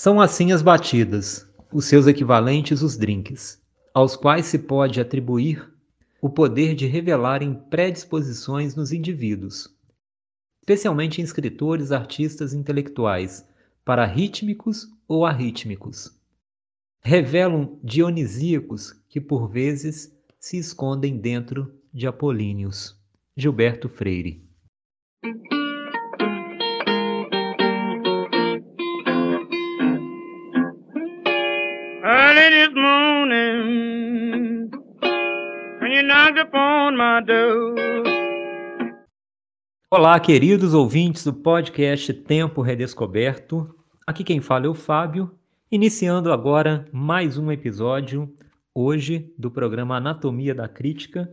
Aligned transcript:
São 0.00 0.20
assim 0.20 0.52
as 0.52 0.62
batidas, 0.62 1.44
os 1.72 1.86
seus 1.86 2.06
equivalentes 2.06 2.82
os 2.82 2.96
drinks, 2.96 3.60
aos 3.92 4.14
quais 4.14 4.46
se 4.46 4.56
pode 4.56 5.00
atribuir 5.00 5.68
o 6.22 6.30
poder 6.30 6.76
de 6.76 6.86
revelarem 6.86 7.52
predisposições 7.68 8.76
nos 8.76 8.92
indivíduos, 8.92 9.76
especialmente 10.60 11.20
em 11.20 11.24
escritores, 11.24 11.90
artistas 11.90 12.54
intelectuais, 12.54 13.44
para 13.84 14.06
rítmicos 14.06 14.86
ou 15.08 15.26
arrítmicos. 15.26 16.16
Revelam 17.02 17.76
dionisíacos 17.82 18.92
que 19.08 19.20
por 19.20 19.48
vezes 19.48 20.16
se 20.38 20.58
escondem 20.58 21.18
dentro 21.18 21.74
de 21.92 22.06
apolíneos. 22.06 22.96
Gilberto 23.36 23.88
Freire. 23.88 24.48
Upon 36.40 36.92
my 36.92 37.20
door. 37.24 37.74
Olá, 39.90 40.20
queridos 40.20 40.72
ouvintes 40.72 41.24
do 41.24 41.32
podcast 41.32 42.12
Tempo 42.14 42.62
Redescoberto. 42.62 43.74
Aqui 44.06 44.22
quem 44.22 44.40
fala 44.40 44.66
é 44.66 44.68
o 44.68 44.74
Fábio, 44.74 45.34
iniciando 45.70 46.32
agora 46.32 46.86
mais 46.92 47.36
um 47.36 47.50
episódio, 47.50 48.32
hoje, 48.72 49.32
do 49.36 49.50
programa 49.50 49.96
Anatomia 49.96 50.54
da 50.54 50.68
Crítica, 50.68 51.28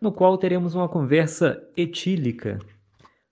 no 0.00 0.12
qual 0.12 0.36
teremos 0.36 0.74
uma 0.74 0.88
conversa 0.88 1.62
etílica 1.74 2.58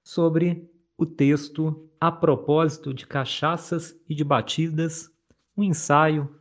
sobre 0.03 0.67
o 0.97 1.05
texto 1.05 1.91
A 2.01 2.11
propósito 2.11 2.95
de 2.95 3.07
cachaças 3.07 3.95
e 4.09 4.15
de 4.15 4.25
batidas, 4.25 5.11
um 5.55 5.63
ensaio 5.63 6.35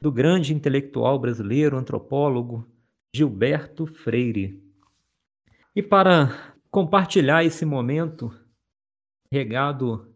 do 0.00 0.12
grande 0.12 0.54
intelectual 0.54 1.18
brasileiro, 1.18 1.76
antropólogo 1.76 2.64
Gilberto 3.14 3.86
Freire. 3.86 4.62
E 5.74 5.82
para 5.82 6.56
compartilhar 6.70 7.44
esse 7.44 7.64
momento 7.64 8.30
regado 9.30 10.14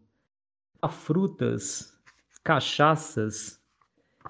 a 0.81 0.87
frutas, 0.89 1.97
cachaças 2.43 3.59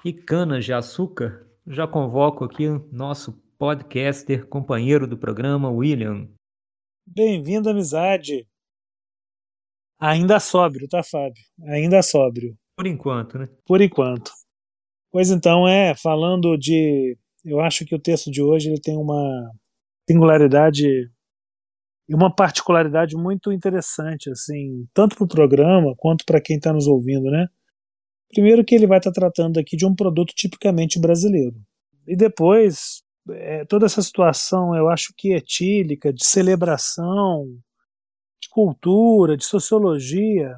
e 0.06 0.14
canas 0.14 0.66
de 0.66 0.74
açúcar, 0.74 1.48
já 1.66 1.88
convoco 1.88 2.44
aqui 2.44 2.68
o 2.68 2.88
nosso 2.92 3.34
podcaster, 3.58 4.46
companheiro 4.48 5.08
do 5.08 5.18
programa, 5.18 5.70
William. 5.70 6.28
Bem-vindo, 7.06 7.70
amizade. 7.70 8.48
Ainda 10.00 10.40
sóbrio, 10.40 10.88
tá, 10.88 11.02
Fábio? 11.02 11.42
Ainda 11.68 12.02
sóbrio. 12.02 12.58
Por 12.76 12.88
enquanto, 12.88 13.38
né? 13.38 13.50
Por 13.66 13.82
enquanto. 13.82 14.32
Pois 15.12 15.30
então, 15.30 15.68
é, 15.68 15.96
falando 15.96 16.58
de. 16.58 17.18
Eu 17.44 17.60
acho 17.60 17.86
que 17.86 17.96
o 17.96 18.00
texto 18.00 18.32
de 18.32 18.42
hoje 18.42 18.70
ele 18.70 18.80
tem 18.80 18.98
uma 18.98 19.52
singularidade 20.10 20.88
e 22.08 22.16
uma 22.16 22.34
particularidade 22.34 23.16
muito 23.16 23.52
interessante, 23.52 24.30
assim, 24.30 24.86
tanto 24.94 25.16
para 25.16 25.26
o 25.26 25.28
programa 25.28 25.94
quanto 25.98 26.26
para 26.26 26.42
quem 26.42 26.58
está 26.58 26.74
nos 26.74 26.88
ouvindo, 26.88 27.30
né? 27.32 27.48
Primeiro 28.30 28.64
que 28.64 28.76
ele 28.76 28.88
vai 28.88 28.98
estar 28.98 29.12
tá 29.12 29.20
tratando 29.22 29.60
aqui 29.60 29.78
de 29.78 29.86
um 29.86 29.96
produto 29.96 30.34
tipicamente 30.36 31.00
brasileiro. 31.00 31.56
E 32.08 32.16
depois, 32.16 33.04
é, 33.30 33.64
toda 33.66 33.86
essa 33.86 34.02
situação, 34.02 34.76
eu 34.76 34.90
acho 34.90 35.14
que 35.18 35.34
etílica, 35.34 36.12
de 36.12 36.26
celebração, 36.26 37.46
de 38.42 38.50
cultura, 38.50 39.38
de 39.38 39.46
sociologia, 39.46 40.58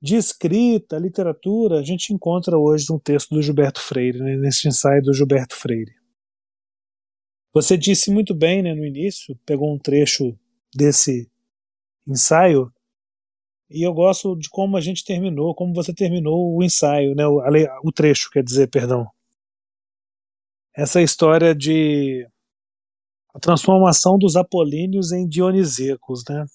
de 0.00 0.16
escrita, 0.16 0.98
literatura, 0.98 1.78
a 1.78 1.82
gente 1.82 2.12
encontra 2.12 2.58
hoje 2.58 2.86
no 2.90 3.00
texto 3.00 3.34
do 3.34 3.42
Gilberto 3.42 3.80
Freire, 3.80 4.18
né, 4.18 4.36
nesse 4.36 4.68
ensaio 4.68 5.02
do 5.02 5.12
Gilberto 5.12 5.54
Freire. 5.54 5.94
Você 7.52 7.76
disse 7.76 8.10
muito 8.10 8.34
bem 8.34 8.62
né, 8.62 8.74
no 8.74 8.84
início, 8.84 9.34
pegou 9.46 9.74
um 9.74 9.78
trecho 9.78 10.38
desse 10.74 11.30
ensaio, 12.06 12.70
e 13.68 13.82
eu 13.82 13.92
gosto 13.92 14.36
de 14.36 14.48
como 14.48 14.76
a 14.76 14.80
gente 14.80 15.04
terminou, 15.04 15.54
como 15.54 15.74
você 15.74 15.92
terminou 15.92 16.54
o 16.54 16.62
ensaio, 16.62 17.14
né, 17.14 17.26
o, 17.26 17.40
o 17.82 17.92
trecho, 17.92 18.30
quer 18.30 18.44
dizer, 18.44 18.68
perdão. 18.68 19.10
Essa 20.74 21.00
história 21.00 21.54
de 21.54 22.28
a 23.34 23.38
transformação 23.38 24.18
dos 24.18 24.34
apolíneos 24.34 25.12
em 25.12 25.28
dionisíacos, 25.28 26.24
né? 26.28 26.46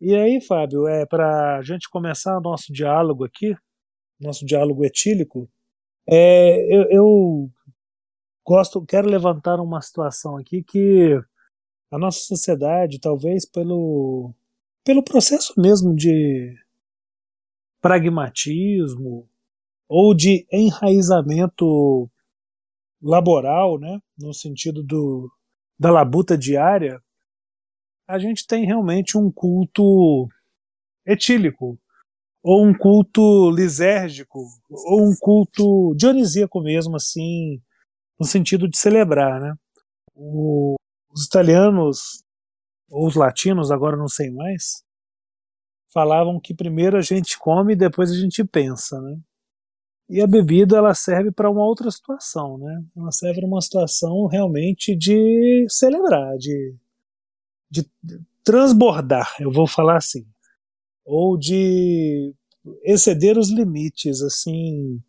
E 0.00 0.14
aí, 0.14 0.40
Fábio, 0.40 0.86
é 0.86 1.04
para 1.04 1.58
a 1.58 1.62
gente 1.62 1.90
começar 1.90 2.40
nosso 2.40 2.72
diálogo 2.72 3.24
aqui, 3.24 3.56
nosso 4.20 4.46
diálogo 4.46 4.84
etílico, 4.84 5.50
é, 6.08 6.74
eu, 6.74 6.88
eu 6.88 7.50
gosto, 8.46 8.84
quero 8.86 9.08
levantar 9.08 9.60
uma 9.60 9.82
situação 9.82 10.38
aqui 10.38 10.62
que 10.62 11.20
a 11.90 11.98
nossa 11.98 12.20
sociedade, 12.20 13.00
talvez 13.00 13.44
pelo, 13.44 14.32
pelo 14.84 15.02
processo 15.02 15.52
mesmo 15.58 15.94
de 15.94 16.54
pragmatismo 17.80 19.28
ou 19.88 20.14
de 20.14 20.46
enraizamento 20.52 22.10
laboral, 23.02 23.78
né, 23.78 23.98
no 24.18 24.32
sentido 24.32 24.82
do, 24.82 25.30
da 25.78 25.90
labuta 25.90 26.38
diária, 26.38 27.02
a 28.08 28.18
gente 28.18 28.46
tem 28.46 28.64
realmente 28.64 29.18
um 29.18 29.30
culto 29.30 30.26
etílico, 31.06 31.78
ou 32.42 32.64
um 32.66 32.72
culto 32.72 33.50
lisérgico, 33.50 34.38
ou 34.70 35.02
um 35.02 35.14
culto 35.20 35.94
dionisíaco 35.94 36.60
mesmo, 36.62 36.96
assim, 36.96 37.60
no 38.18 38.24
sentido 38.24 38.66
de 38.66 38.78
celebrar, 38.78 39.38
né? 39.38 39.54
O, 40.14 40.76
os 41.12 41.26
italianos 41.26 42.24
ou 42.90 43.06
os 43.06 43.14
latinos, 43.14 43.70
agora 43.70 43.96
não 43.96 44.08
sei 44.08 44.30
mais, 44.30 44.82
falavam 45.92 46.40
que 46.40 46.54
primeiro 46.54 46.96
a 46.96 47.02
gente 47.02 47.38
come 47.38 47.74
e 47.74 47.76
depois 47.76 48.10
a 48.10 48.16
gente 48.16 48.42
pensa, 48.42 48.98
né? 49.02 49.18
E 50.08 50.22
a 50.22 50.26
bebida 50.26 50.78
ela 50.78 50.94
serve 50.94 51.30
para 51.30 51.50
uma 51.50 51.62
outra 51.62 51.90
situação, 51.90 52.56
né? 52.56 52.82
Ela 52.96 53.12
serve 53.12 53.40
para 53.40 53.46
uma 53.46 53.60
situação 53.60 54.26
realmente 54.26 54.96
de 54.96 55.66
celebrar, 55.68 56.38
de, 56.38 56.74
de 57.70 57.88
transbordar, 58.44 59.34
eu 59.40 59.52
vou 59.52 59.66
falar 59.66 59.96
assim, 59.96 60.26
ou 61.04 61.38
de 61.38 62.34
exceder 62.82 63.38
os 63.38 63.50
limites, 63.50 64.22
assim, 64.22 65.00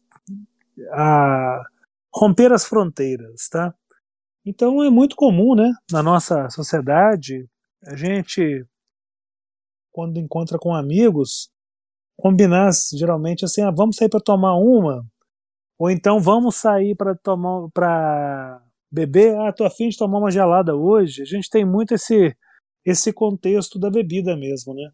a 0.91 1.61
romper 2.13 2.51
as 2.51 2.65
fronteiras, 2.65 3.47
tá? 3.49 3.73
Então 4.45 4.83
é 4.83 4.89
muito 4.89 5.15
comum, 5.15 5.55
né, 5.55 5.71
na 5.91 6.01
nossa 6.01 6.49
sociedade, 6.49 7.47
a 7.85 7.95
gente 7.95 8.65
quando 9.91 10.17
encontra 10.17 10.57
com 10.57 10.73
amigos, 10.73 11.49
combinar 12.17 12.71
geralmente 12.93 13.43
assim, 13.43 13.61
ah, 13.61 13.71
vamos 13.71 13.95
sair 13.95 14.09
para 14.09 14.19
tomar 14.19 14.55
uma, 14.55 15.05
ou 15.77 15.89
então 15.89 16.19
vamos 16.19 16.55
sair 16.55 16.95
para 16.95 17.15
tomar 17.15 17.69
para 17.73 18.61
beber, 18.91 19.37
ah, 19.39 19.53
tô 19.53 19.63
afim 19.63 19.89
de 19.89 19.97
tomar 19.97 20.19
uma 20.19 20.31
gelada 20.31 20.75
hoje. 20.75 21.21
A 21.21 21.25
gente 21.25 21.49
tem 21.49 21.65
muito 21.65 21.93
esse 21.93 22.35
esse 22.89 23.13
contexto 23.13 23.79
da 23.79 23.89
bebida 23.89 24.35
mesmo, 24.35 24.73
né? 24.73 24.89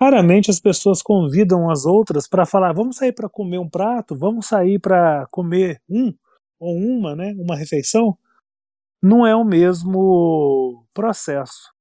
Raramente 0.00 0.50
as 0.50 0.58
pessoas 0.60 1.00
convidam 1.00 1.70
as 1.70 1.86
outras 1.86 2.28
para 2.28 2.44
falar, 2.44 2.72
vamos 2.72 2.96
sair 2.96 3.12
para 3.12 3.28
comer 3.28 3.58
um 3.58 3.68
prato, 3.68 4.16
vamos 4.16 4.46
sair 4.46 4.78
para 4.78 5.26
comer 5.30 5.80
um 5.88 6.12
ou 6.58 6.76
uma, 6.76 7.14
né, 7.14 7.34
uma 7.38 7.56
refeição, 7.56 8.16
não 9.02 9.26
é 9.26 9.34
o 9.36 9.44
mesmo 9.44 10.84
processo. 10.92 11.72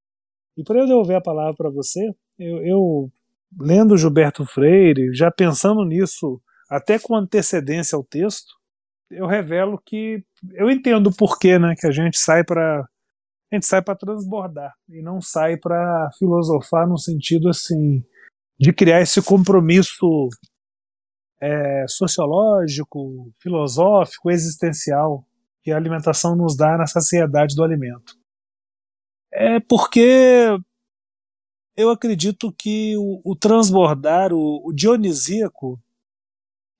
E 0.57 0.63
para 0.63 0.79
eu 0.79 0.85
devolver 0.85 1.15
a 1.15 1.21
palavra 1.21 1.55
para 1.55 1.69
você, 1.69 2.13
eu, 2.37 2.65
eu, 2.65 3.11
lendo 3.59 3.97
Gilberto 3.97 4.45
Freire, 4.45 5.13
já 5.13 5.31
pensando 5.31 5.83
nisso 5.85 6.41
até 6.69 6.99
com 6.99 7.15
antecedência 7.15 7.95
ao 7.95 8.03
texto, 8.03 8.53
eu 9.09 9.25
revelo 9.25 9.81
que 9.85 10.23
eu 10.53 10.69
entendo 10.69 11.07
o 11.07 11.15
porquê, 11.15 11.57
né, 11.57 11.75
que 11.77 11.87
a 11.87 11.91
gente 11.91 12.17
sai 12.17 12.43
para 12.43 12.87
a 13.53 13.55
gente 13.55 13.67
sai 13.67 13.83
para 13.83 13.95
transbordar 13.95 14.73
e 14.89 15.01
não 15.03 15.21
sai 15.21 15.57
para 15.57 16.09
filosofar 16.17 16.87
no 16.87 16.97
sentido 16.97 17.49
assim 17.49 18.03
de 18.59 18.73
criar 18.73 19.01
esse 19.01 19.21
compromisso 19.21 20.29
é, 21.39 21.85
sociológico, 21.87 23.31
filosófico, 23.39 24.31
existencial 24.31 25.23
que 25.63 25.71
a 25.71 25.77
alimentação 25.77 26.35
nos 26.35 26.57
dá 26.57 26.77
na 26.77 26.87
saciedade 26.87 27.55
do 27.55 27.63
alimento. 27.63 28.15
É 29.31 29.59
porque 29.59 30.57
eu 31.75 31.89
acredito 31.89 32.53
que 32.57 32.95
o, 32.97 33.21
o 33.23 33.35
transbordar, 33.35 34.33
o, 34.33 34.61
o, 34.65 34.73
dionisíaco, 34.73 35.79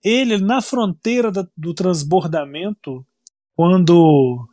ele 0.04 0.38
na 0.38 0.62
fronteira 0.62 1.32
da, 1.32 1.48
do 1.58 1.74
transbordamento, 1.74 3.06
quando 3.56 4.48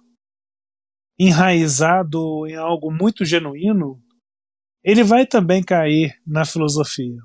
enraizado 1.22 2.46
em 2.46 2.56
algo 2.56 2.90
muito 2.90 3.26
genuíno, 3.26 4.02
ele 4.82 5.05
vai 5.05 5.26
também 5.26 5.62
cair 5.62 6.19
na 6.26 6.46
filosofia 6.46 7.20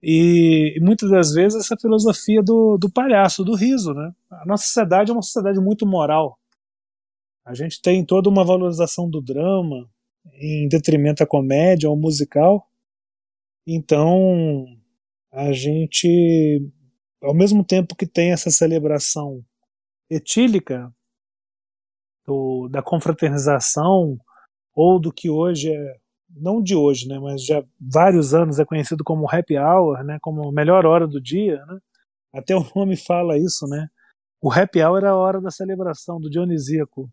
E, 0.00 0.78
e 0.78 0.80
muitas 0.80 1.10
das 1.10 1.32
vezes 1.32 1.58
essa 1.58 1.76
filosofia 1.76 2.40
do, 2.44 2.78
do 2.78 2.88
palhaço, 2.88 3.42
do 3.42 3.56
riso. 3.56 3.92
Né? 3.92 4.12
A 4.30 4.46
nossa 4.46 4.66
sociedade 4.66 5.10
é 5.10 5.12
uma 5.12 5.22
sociedade 5.22 5.58
muito 5.58 5.84
moral. 5.84 6.38
A 7.44 7.54
gente 7.54 7.82
tem 7.82 8.06
toda 8.06 8.28
uma 8.28 8.44
valorização 8.44 9.10
do 9.10 9.20
drama 9.20 9.90
em 10.34 10.68
detrimento 10.68 11.24
à 11.24 11.26
comédia 11.26 11.90
ou 11.90 11.96
musical. 11.96 12.70
Então, 13.66 14.64
a 15.32 15.52
gente, 15.52 16.70
ao 17.20 17.34
mesmo 17.34 17.64
tempo 17.64 17.96
que 17.96 18.06
tem 18.06 18.30
essa 18.30 18.50
celebração 18.50 19.44
etílica 20.08 20.94
do, 22.26 22.68
da 22.68 22.82
confraternização 22.82 24.18
ou 24.74 24.98
do 24.98 25.12
que 25.12 25.30
hoje 25.30 25.72
é 25.72 25.96
não 26.36 26.60
de 26.60 26.74
hoje, 26.74 27.06
né, 27.06 27.18
mas 27.18 27.44
já 27.44 27.62
vários 27.80 28.34
anos 28.34 28.58
é 28.58 28.64
conhecido 28.64 29.04
como 29.04 29.30
happy 29.30 29.56
hour, 29.56 30.02
né, 30.02 30.18
como 30.20 30.50
melhor 30.50 30.84
hora 30.84 31.06
do 31.06 31.20
dia, 31.20 31.64
né? 31.66 31.78
Até 32.32 32.56
o 32.56 32.66
nome 32.74 32.96
fala 32.96 33.38
isso, 33.38 33.66
né? 33.68 33.86
O 34.42 34.52
happy 34.52 34.82
hour 34.82 34.98
era 34.98 35.10
a 35.10 35.16
hora 35.16 35.40
da 35.40 35.50
celebração 35.50 36.20
do 36.20 36.28
Dionisíaco. 36.28 37.08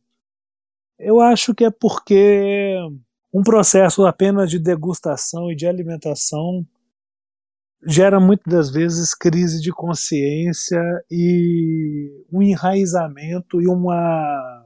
Eu 0.97 1.21
acho 1.21 1.53
que 1.53 1.63
é 1.63 1.69
porque 1.69 2.75
um 3.33 3.43
processo 3.43 4.05
apenas 4.05 4.49
de 4.49 4.59
degustação 4.59 5.51
e 5.51 5.55
de 5.55 5.67
alimentação 5.67 6.65
gera 7.83 8.19
muitas 8.19 8.51
das 8.51 8.69
vezes 8.71 9.15
crise 9.15 9.61
de 9.61 9.71
consciência 9.71 10.81
e 11.09 12.25
um 12.31 12.41
enraizamento 12.41 13.61
e 13.61 13.67
uma 13.67 14.60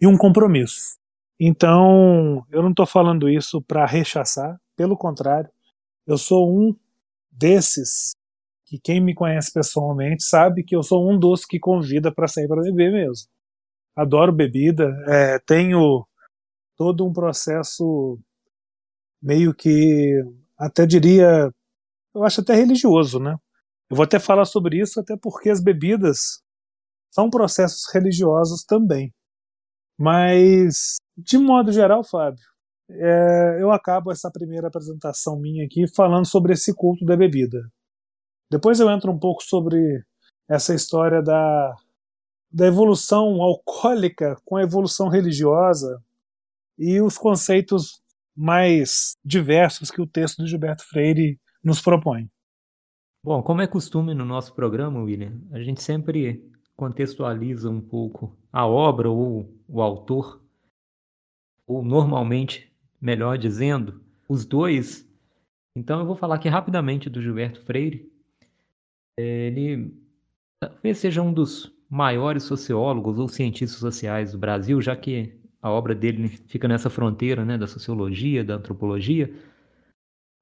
e 0.00 0.06
um 0.06 0.16
compromisso. 0.16 0.96
Então, 1.40 2.44
eu 2.50 2.62
não 2.62 2.70
estou 2.70 2.86
falando 2.86 3.28
isso 3.28 3.62
para 3.62 3.86
rechaçar, 3.86 4.58
pelo 4.76 4.96
contrário, 4.96 5.50
eu 6.06 6.16
sou 6.18 6.50
um 6.50 6.74
desses 7.30 8.12
que 8.66 8.78
quem 8.78 9.00
me 9.00 9.14
conhece 9.14 9.52
pessoalmente 9.52 10.24
sabe 10.24 10.62
que 10.62 10.76
eu 10.76 10.82
sou 10.82 11.10
um 11.10 11.18
dos 11.18 11.44
que 11.44 11.58
convida 11.58 12.12
para 12.12 12.28
sair 12.28 12.46
para 12.46 12.62
beber 12.62 12.92
mesmo. 12.92 13.28
Adoro 13.96 14.32
bebida, 14.32 14.84
é, 15.06 15.38
tenho 15.40 16.06
todo 16.76 17.06
um 17.06 17.12
processo 17.12 18.18
meio 19.22 19.54
que 19.54 20.22
até 20.56 20.86
diria, 20.86 21.50
eu 22.14 22.24
acho 22.24 22.40
até 22.40 22.54
religioso, 22.54 23.18
né? 23.18 23.36
Eu 23.90 23.96
vou 23.96 24.04
até 24.04 24.18
falar 24.18 24.44
sobre 24.44 24.80
isso, 24.80 25.00
até 25.00 25.16
porque 25.16 25.50
as 25.50 25.62
bebidas 25.62 26.42
são 27.10 27.30
processos 27.30 27.84
religiosos 27.92 28.64
também. 28.64 29.12
Mas 29.98 30.96
de 31.16 31.36
modo 31.36 31.72
geral, 31.72 32.04
Fábio, 32.04 32.44
é, 32.88 33.58
eu 33.60 33.72
acabo 33.72 34.12
essa 34.12 34.30
primeira 34.30 34.68
apresentação 34.68 35.38
minha 35.38 35.64
aqui 35.64 35.86
falando 35.88 36.26
sobre 36.26 36.52
esse 36.52 36.72
culto 36.74 37.04
da 37.04 37.16
bebida. 37.16 37.60
Depois 38.50 38.78
eu 38.78 38.88
entro 38.88 39.10
um 39.10 39.18
pouco 39.18 39.42
sobre 39.42 40.04
essa 40.48 40.74
história 40.74 41.20
da, 41.20 41.74
da 42.50 42.66
evolução 42.66 43.42
alcoólica 43.42 44.36
com 44.44 44.56
a 44.56 44.62
evolução 44.62 45.08
religiosa 45.08 46.02
e 46.78 47.00
os 47.00 47.18
conceitos 47.18 48.00
mais 48.34 49.16
diversos 49.24 49.90
que 49.90 50.00
o 50.00 50.06
texto 50.06 50.38
do 50.38 50.46
Gilberto 50.46 50.86
Freire 50.86 51.38
nos 51.62 51.82
propõe. 51.82 52.30
Bom, 53.24 53.42
como 53.42 53.60
é 53.60 53.66
costume 53.66 54.14
no 54.14 54.24
nosso 54.24 54.54
programa, 54.54 55.02
William, 55.02 55.42
a 55.50 55.60
gente 55.60 55.82
sempre 55.82 56.48
contextualiza 56.76 57.68
um 57.68 57.80
pouco 57.80 58.37
a 58.52 58.66
obra 58.66 59.10
ou 59.10 59.52
o 59.68 59.82
autor 59.82 60.40
ou 61.66 61.84
normalmente, 61.84 62.72
melhor 63.00 63.36
dizendo, 63.36 64.00
os 64.28 64.44
dois. 64.46 65.06
Então 65.76 66.00
eu 66.00 66.06
vou 66.06 66.16
falar 66.16 66.36
aqui 66.36 66.48
rapidamente 66.48 67.10
do 67.10 67.22
Gilberto 67.22 67.60
Freire. 67.60 68.10
Ele 69.18 69.94
talvez 70.58 70.98
seja 70.98 71.20
um 71.20 71.32
dos 71.32 71.70
maiores 71.88 72.44
sociólogos 72.44 73.18
ou 73.18 73.28
cientistas 73.28 73.78
sociais 73.78 74.32
do 74.32 74.38
Brasil, 74.38 74.80
já 74.80 74.96
que 74.96 75.38
a 75.60 75.70
obra 75.70 75.94
dele 75.94 76.28
fica 76.46 76.66
nessa 76.66 76.88
fronteira 76.88 77.44
né, 77.44 77.58
da 77.58 77.66
sociologia, 77.66 78.42
da 78.42 78.54
antropologia. 78.54 79.32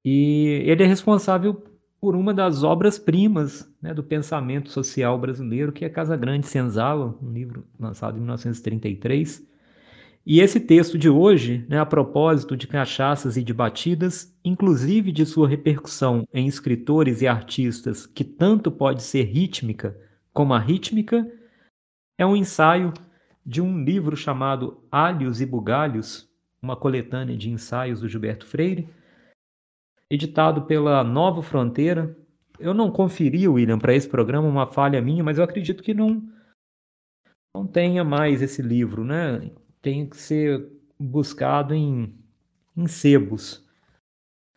E 0.05 0.63
ele 0.65 0.83
é 0.83 0.87
responsável 0.87 1.61
por 1.99 2.15
uma 2.15 2.33
das 2.33 2.63
obras-primas 2.63 3.69
né, 3.81 3.93
do 3.93 4.03
pensamento 4.03 4.69
social 4.69 5.17
brasileiro, 5.17 5.71
que 5.71 5.83
é 5.83 5.89
Casa 5.89 6.15
Grande 6.15 6.47
Senzala, 6.47 7.17
um 7.21 7.31
livro 7.31 7.65
lançado 7.79 8.17
em 8.17 8.19
1933 8.19 9.47
e 10.29 10.41
esse 10.41 10.59
texto 10.59 10.97
de 10.97 11.07
hoje, 11.07 11.65
né, 11.69 11.79
a 11.79 11.85
propósito 11.85 12.57
de 12.57 12.67
cachaças 12.67 13.37
e 13.37 13.43
de 13.43 13.53
batidas, 13.53 14.37
inclusive 14.43 15.09
de 15.09 15.25
sua 15.25 15.47
repercussão 15.47 16.27
em 16.33 16.45
escritores 16.45 17.21
e 17.21 17.27
artistas, 17.29 18.05
que 18.05 18.25
tanto 18.25 18.69
pode 18.69 19.03
ser 19.03 19.23
rítmica 19.23 19.97
como 20.33 20.53
a 20.53 20.59
rítmica, 20.59 21.25
é 22.17 22.25
um 22.25 22.35
ensaio 22.35 22.93
de 23.45 23.61
um 23.61 23.81
livro 23.81 24.17
chamado 24.17 24.83
Alhos 24.91 25.39
e 25.39 25.45
Bugalhos, 25.45 26.27
uma 26.61 26.75
coletânea 26.75 27.37
de 27.37 27.49
ensaios 27.49 28.01
do 28.01 28.09
Gilberto 28.09 28.45
Freire, 28.45 28.89
editado 30.09 30.63
pela 30.63 31.03
Nova 31.03 31.41
Fronteira. 31.41 32.15
Eu 32.59 32.73
não 32.73 32.91
conferi, 32.91 33.47
William, 33.47 33.77
para 33.77 33.93
esse 33.93 34.09
programa, 34.09 34.47
uma 34.47 34.65
falha 34.65 35.01
minha, 35.01 35.23
mas 35.23 35.37
eu 35.37 35.43
acredito 35.43 35.83
que 35.83 35.93
não, 35.93 36.23
não 37.55 37.67
tenha 37.67 38.03
mais 38.03 38.41
esse 38.41 38.61
livro, 38.61 39.03
né? 39.03 39.51
tem 39.81 40.07
que 40.07 40.17
ser 40.17 40.69
buscado 40.99 41.73
em, 41.73 42.13
em 42.75 42.87
sebos. 42.87 43.65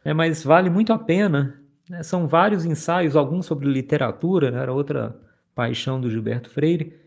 É, 0.04 0.14
mas 0.14 0.42
vale 0.42 0.70
muito 0.70 0.92
a 0.92 0.98
pena. 0.98 1.62
Né? 1.88 2.02
São 2.02 2.26
vários 2.26 2.64
ensaios, 2.64 3.16
alguns 3.16 3.46
sobre 3.46 3.68
literatura, 3.68 4.50
né? 4.50 4.60
era 4.60 4.72
outra 4.72 5.20
paixão 5.54 6.00
do 6.00 6.10
Gilberto 6.10 6.50
Freire. 6.50 6.98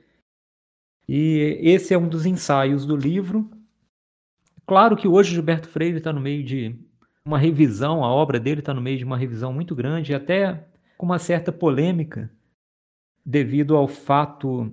E 1.08 1.60
esse 1.62 1.94
é 1.94 1.98
um 1.98 2.08
dos 2.08 2.26
ensaios 2.26 2.86
do 2.86 2.96
livro. 2.96 3.50
Claro 4.66 4.96
que 4.96 5.08
hoje 5.08 5.34
Gilberto 5.34 5.68
Freire 5.68 5.98
está 5.98 6.14
no 6.14 6.22
meio 6.22 6.44
de 6.44 6.80
uma 7.26 7.38
revisão, 7.38 8.04
a 8.04 8.10
obra 8.10 8.40
dele 8.40 8.60
está 8.60 8.74
no 8.74 8.82
meio 8.82 8.98
de 8.98 9.06
uma 9.06 9.18
revisão 9.18 9.54
muito 9.54 9.74
grande, 9.74 10.14
até 10.14 10.66
com 10.98 11.06
uma 11.06 11.18
certa 11.20 11.52
polêmica, 11.52 12.30
devido 13.26 13.78
ao 13.78 13.88
fato 13.88 14.72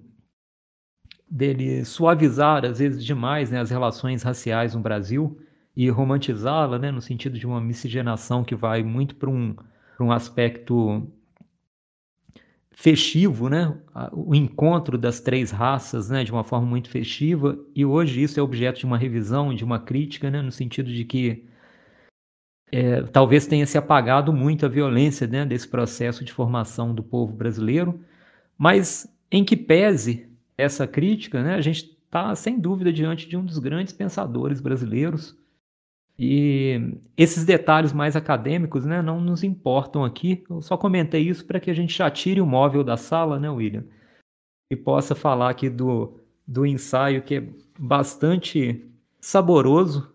dele 1.31 1.85
suavizar, 1.85 2.64
às 2.64 2.81
vezes 2.81 3.05
demais, 3.05 3.50
né, 3.50 3.61
as 3.61 3.70
relações 3.70 4.25
raciais 4.25 4.75
no 4.75 4.81
Brasil 4.81 5.41
e 5.76 5.88
romantizá-la, 5.88 6.76
né, 6.76 6.91
no 6.91 7.00
sentido 7.00 7.38
de 7.38 7.47
uma 7.47 7.61
miscigenação 7.61 8.43
que 8.43 8.56
vai 8.56 8.82
muito 8.82 9.14
para 9.14 9.31
um, 9.31 9.55
um 10.00 10.11
aspecto 10.11 11.06
festivo, 12.73 13.49
né, 13.49 13.78
o 14.12 14.35
encontro 14.35 14.99
das 14.99 15.21
três 15.21 15.52
raças, 15.52 16.11
né, 16.11 16.25
de 16.25 16.33
uma 16.33 16.42
forma 16.42 16.66
muito 16.66 16.90
festiva, 16.90 17.57
e 17.76 17.85
hoje 17.85 18.23
isso 18.23 18.40
é 18.40 18.42
objeto 18.42 18.80
de 18.80 18.87
uma 18.87 18.99
revisão, 18.99 19.54
de 19.54 19.64
uma 19.64 19.78
crítica, 19.78 20.28
né, 20.33 20.42
no 20.42 20.50
sentido 20.50 20.92
de 20.92 21.04
que 21.04 21.45
é, 22.73 23.03
talvez 23.03 23.47
tenha 23.47 23.67
se 23.67 23.77
apagado 23.77 24.33
muito 24.33 24.65
a 24.65 24.69
violência 24.69 25.27
né, 25.27 25.45
desse 25.45 25.67
processo 25.67 26.25
de 26.25 26.33
formação 26.33 26.95
do 26.95 27.03
povo 27.03 27.33
brasileiro, 27.33 28.00
mas 28.57 29.12
em 29.31 29.45
que 29.45 29.57
pese 29.57 30.29
essa 30.57 30.87
crítica, 30.87 31.43
né, 31.43 31.55
a 31.55 31.61
gente 31.61 31.85
está, 31.85 32.35
sem 32.35 32.59
dúvida, 32.59 32.93
diante 32.93 33.29
de 33.29 33.37
um 33.37 33.45
dos 33.45 33.59
grandes 33.59 33.93
pensadores 33.93 34.61
brasileiros. 34.61 35.37
E 36.19 36.99
esses 37.17 37.45
detalhes 37.45 37.93
mais 37.93 38.15
acadêmicos 38.15 38.85
né, 38.85 39.00
não 39.00 39.21
nos 39.21 39.43
importam 39.43 40.05
aqui. 40.05 40.45
Eu 40.50 40.61
só 40.61 40.77
comentei 40.77 41.23
isso 41.23 41.47
para 41.47 41.59
que 41.59 41.71
a 41.71 41.75
gente 41.75 41.97
já 41.97 42.11
tire 42.11 42.41
o 42.41 42.47
móvel 42.47 42.85
da 42.85 42.97
sala, 42.97 43.41
né, 43.41 43.49
William? 43.49 43.85
E 44.71 44.77
possa 44.77 45.15
falar 45.15 45.49
aqui 45.49 45.71
do, 45.71 46.21
do 46.47 46.67
ensaio 46.67 47.23
que 47.23 47.37
é 47.37 47.49
bastante 47.79 48.85
saboroso 49.19 50.12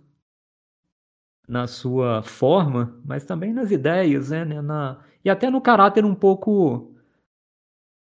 na 1.48 1.68
sua 1.68 2.24
forma, 2.24 3.00
mas 3.06 3.26
também 3.26 3.54
nas 3.54 3.72
ideias, 3.72 4.30
né, 4.32 4.46
na, 4.46 5.00
e 5.24 5.30
até 5.30 5.50
no 5.50 5.62
caráter 5.62 6.04
um 6.06 6.16
pouco 6.16 6.92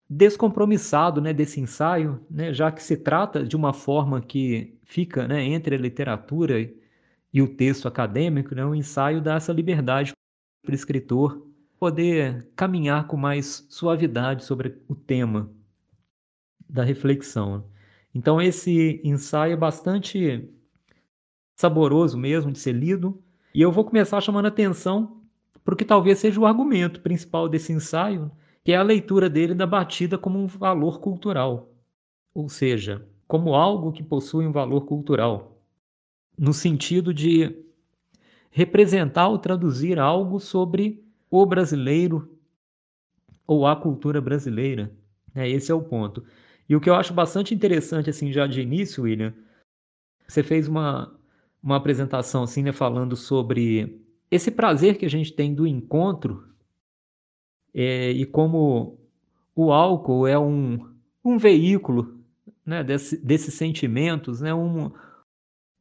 descompromissado 0.10 1.22
né, 1.22 1.32
desse 1.32 1.60
ensaio, 1.60 2.26
né, 2.30 2.52
já 2.54 2.72
que 2.72 2.82
se 2.82 2.98
trata 2.98 3.44
de 3.44 3.56
uma 3.56 3.74
forma 3.74 4.20
que 4.20 4.78
fica 4.84 5.28
né, 5.28 5.44
entre 5.44 5.76
a 5.76 5.80
literatura 5.80 6.60
e 7.32 7.42
o 7.42 7.48
texto 7.48 7.88
acadêmico, 7.88 8.56
né, 8.56 8.66
o 8.66 8.74
ensaio 8.74 9.22
dá 9.22 9.36
essa 9.36 9.54
liberdade 9.54 10.14
para 10.64 10.72
o 10.72 10.76
escritor 10.76 11.46
poder 11.80 12.50
caminhar 12.56 13.08
com 13.08 13.16
mais 13.16 13.66
suavidade 13.70 14.44
sobre 14.44 14.82
o 14.88 14.96
tema 14.96 15.50
da 16.68 16.84
reflexão. 16.84 17.64
Então 18.14 18.42
esse 18.42 19.00
ensaio 19.04 19.54
é 19.54 19.58
bastante 19.58 20.50
saboroso 21.56 22.18
mesmo 22.18 22.52
de 22.52 22.60
ser 22.60 22.74
lido, 22.74 23.22
e 23.54 23.62
eu 23.62 23.72
vou 23.72 23.84
começar 23.84 24.22
chamando 24.22 24.48
atenção 24.48 25.22
para 25.64 25.74
o 25.74 25.78
que 25.78 25.86
talvez 25.86 26.20
seja 26.20 26.40
o 26.40 26.46
argumento 26.46 27.02
principal 27.02 27.50
desse 27.50 27.72
ensaio, 27.72 28.32
que 28.64 28.72
é 28.72 28.76
a 28.76 28.84
leitura 28.84 29.30
dele 29.30 29.54
da 29.54 29.66
batida 29.66 30.18
como 30.18 30.40
um 30.40 30.46
valor 30.46 31.00
cultural, 31.00 31.72
ou 32.34 32.50
seja, 32.50 33.08
como 33.28 33.54
algo 33.54 33.92
que 33.92 34.04
possui 34.04 34.46
um 34.48 34.52
valor 34.52 34.86
cultural, 34.86 35.62
no 36.38 36.54
sentido 36.54 37.14
de 37.14 37.56
representar 38.50 39.28
ou 39.28 39.38
traduzir 39.38 40.00
algo 40.00 40.40
sobre 40.40 41.04
o 41.30 41.46
brasileiro 41.46 42.38
ou 43.46 43.66
a 43.68 43.76
cultura 43.76 44.22
brasileira. 44.22 44.92
É, 45.36 45.48
esse 45.48 45.72
é 45.72 45.76
o 45.76 45.82
ponto. 45.82 46.24
E 46.68 46.76
o 46.76 46.82
que 46.82 46.90
eu 46.90 46.96
acho 46.96 47.14
bastante 47.14 47.54
interessante, 47.54 48.10
assim, 48.10 48.32
já 48.32 48.46
de 48.48 48.62
início, 48.62 49.04
William, 49.04 49.34
você 50.28 50.44
fez 50.44 50.68
uma, 50.68 51.19
uma 51.62 51.76
apresentação, 51.76 52.44
assim, 52.44 52.64
né, 52.64 52.72
falando 52.72 53.16
sobre 53.16 54.02
esse 54.32 54.52
prazer 54.52 54.98
que 54.98 55.06
a 55.06 55.10
gente 55.10 55.34
tem 55.34 55.54
do 55.54 55.68
encontro 55.68 56.48
é, 57.74 58.12
e 58.12 58.26
como 58.26 58.98
o 59.56 59.72
álcool 59.72 60.28
é 60.28 60.38
um, 60.38 60.90
um 61.24 61.38
veículo 61.38 62.20
né, 62.66 62.84
desse, 62.84 63.18
desses 63.18 63.54
sentimentos, 63.54 64.42
né, 64.42 64.54
um, 64.54 64.92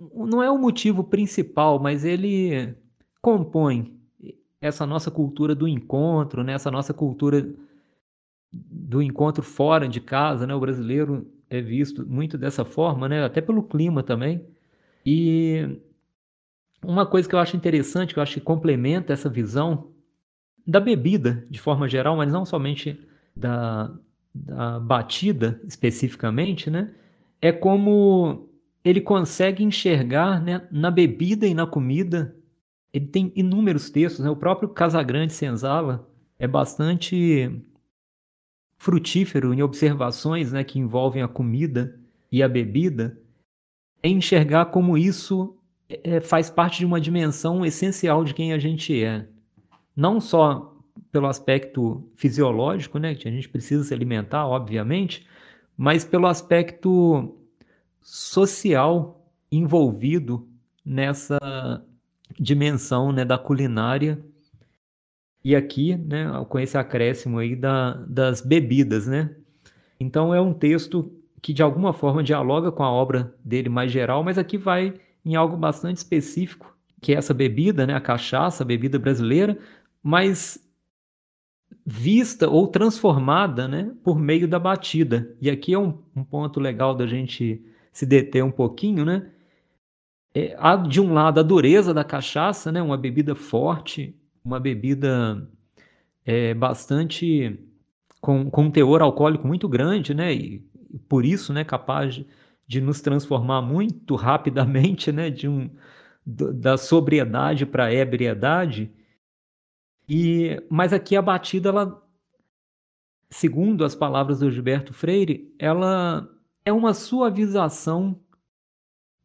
não 0.01 0.43
é 0.43 0.51
o 0.51 0.59
motivo 0.59 1.05
principal, 1.05 1.79
mas 1.79 2.05
ele 2.05 2.75
compõe 3.21 3.97
essa 4.61 4.87
nossa 4.87 5.11
cultura 5.11 5.55
do 5.55 5.69
encontro, 5.69 6.43
né, 6.43 6.55
essa 6.55 6.71
nossa 6.71 6.93
cultura 6.93 7.49
do 8.53 9.03
encontro 9.03 9.43
fora 9.43 9.89
de 9.89 10.01
casa, 10.01 10.47
né? 10.47 10.55
O 10.55 10.61
brasileiro 10.61 11.31
é 11.51 11.61
visto 11.61 12.07
muito 12.07 12.39
dessa 12.39 12.65
forma, 12.65 13.09
né? 13.09 13.25
Até 13.25 13.41
pelo 13.41 13.63
clima 13.63 14.03
também. 14.03 14.45
E 15.11 15.81
uma 16.85 17.07
coisa 17.07 17.27
que 17.27 17.35
eu 17.35 17.39
acho 17.39 17.57
interessante, 17.57 18.13
que 18.13 18.19
eu 18.19 18.23
acho 18.23 18.35
que 18.35 18.41
complementa 18.43 19.11
essa 19.11 19.31
visão 19.31 19.91
da 20.67 20.79
bebida 20.79 21.47
de 21.49 21.59
forma 21.59 21.89
geral, 21.89 22.15
mas 22.15 22.31
não 22.31 22.45
somente 22.45 23.01
da, 23.35 23.91
da 24.35 24.79
batida 24.79 25.63
especificamente, 25.67 26.69
né? 26.69 26.93
É 27.41 27.51
como 27.51 28.51
ele 28.85 29.01
consegue 29.01 29.65
enxergar 29.65 30.43
né, 30.43 30.69
na 30.71 30.91
bebida 30.91 31.47
e 31.47 31.55
na 31.55 31.67
comida. 31.67 32.37
Ele 32.93 33.07
tem 33.07 33.33
inúmeros 33.35 33.89
textos, 33.89 34.23
né? 34.23 34.29
O 34.29 34.37
próprio 34.37 34.69
Casagrande 34.69 35.33
Senzala 35.33 36.07
é 36.39 36.47
bastante 36.47 37.51
frutífero 38.77 39.55
em 39.55 39.63
observações 39.63 40.53
né, 40.53 40.63
que 40.63 40.79
envolvem 40.79 41.23
a 41.23 41.29
comida 41.29 41.99
e 42.31 42.43
a 42.43 42.49
bebida, 42.49 43.19
é 44.03 44.09
enxergar 44.09 44.67
como 44.67 44.97
isso 44.97 45.57
é, 45.89 46.21
faz 46.21 46.51
parte 46.51 46.79
de 46.79 46.87
uma 46.87 47.01
dimensão 47.01 47.65
essencial 47.65 48.25
de 48.25 48.35
quem 48.35 48.53
a 48.53 48.59
gente 48.59 49.03
é. 49.03 49.27
Não 49.97 50.21
só 50.21 50.77
pelo 51.11 51.27
aspecto 51.27 52.09
fisiológico, 52.15 52.99
né, 52.99 53.15
que 53.15 53.29
a 53.29 53.31
gente 53.31 53.49
precisa 53.49 53.85
se 53.85 53.95
alimentar, 53.95 54.47
obviamente, 54.47 55.27
mas 55.77 56.05
pelo 56.05 56.27
aspecto 56.27 57.37
social 58.03 59.27
envolvido 59.51 60.47
nessa 60.85 61.39
dimensão 62.39 63.13
né, 63.13 63.25
da 63.25 63.39
culinária 63.39 64.23
e 65.45 65.57
aqui, 65.57 65.97
né, 65.97 66.27
com 66.49 66.59
esse 66.59 66.77
acréscimo 66.77 67.39
aí 67.39 67.57
da, 67.57 67.95
das 68.07 68.41
bebidas, 68.41 69.07
né? 69.07 69.35
Então 70.01 70.35
é 70.35 70.41
um 70.41 70.53
texto 70.53 71.11
que 71.41 71.53
de 71.53 71.63
alguma 71.63 71.93
forma 71.93 72.23
dialoga 72.23 72.73
com 72.73 72.83
a 72.83 72.91
obra 72.91 73.35
dele 73.45 73.69
mais 73.69 73.91
geral, 73.91 74.23
mas 74.23 74.39
aqui 74.39 74.57
vai 74.57 74.95
em 75.25 75.35
algo 75.37 75.57
bastante 75.57 75.99
específico, 75.99 76.77
que 77.01 77.13
é 77.13 77.17
essa 77.17 77.35
bebida, 77.35 77.87
né, 77.87 77.95
a 77.95 78.01
cachaça, 78.01 78.63
a 78.63 78.67
bebida 78.67 78.99
brasileira, 78.99 79.59
mas 80.03 80.59
vista 81.85 82.49
ou 82.49 82.67
transformada, 82.67 83.69
né, 83.69 83.93
por 84.03 84.19
meio 84.19 84.49
da 84.49 84.59
batida. 84.59 85.35
E 85.41 85.51
aqui 85.51 85.75
é 85.75 85.79
um, 85.79 85.99
um 86.15 86.25
ponto 86.25 86.61
legal 86.61 86.95
da 86.95 87.07
gente 87.07 87.65
se 87.93 88.07
deter 88.07 88.45
um 88.45 88.51
pouquinho, 88.51 89.05
né? 89.05 89.31
É, 90.35 90.55
há 90.59 90.77
de 90.77 91.01
um 91.01 91.13
lado 91.13 91.41
a 91.41 91.43
dureza 91.43 91.95
da 91.95 92.05
cachaça, 92.05 92.71
né, 92.71 92.83
uma 92.83 92.97
bebida 92.97 93.35
forte, 93.35 94.15
uma 94.45 94.61
bebida 94.61 95.49
é, 96.25 96.53
bastante 96.55 97.59
com, 98.21 98.51
com 98.51 98.65
um 98.65 98.71
teor 98.71 99.03
alcoólico 99.03 99.47
muito 99.47 99.69
grande, 99.69 100.15
né? 100.15 100.33
E 100.33 100.67
por 101.09 101.25
isso, 101.25 101.53
né, 101.53 101.65
capaz 101.65 102.25
de, 102.67 102.81
nos 102.81 103.01
transformar 103.01 103.63
muito 103.63 104.15
rapidamente, 104.17 105.13
né, 105.13 105.31
de 105.31 105.49
um 105.49 105.71
da 106.25 106.77
sobriedade 106.77 107.65
para 107.65 107.87
a 107.87 107.95
ebriedade. 107.95 108.93
E 110.09 110.63
mas 110.69 110.93
aqui 110.93 111.17
a 111.17 111.23
batida 111.23 111.71
ela 111.71 112.09
segundo 113.31 113.85
as 113.85 113.95
palavras 113.95 114.41
do 114.41 114.51
Gilberto 114.51 114.93
Freire, 114.93 115.55
ela 115.59 116.29
é 116.65 116.73
uma 116.73 116.95
suavização 116.95 118.21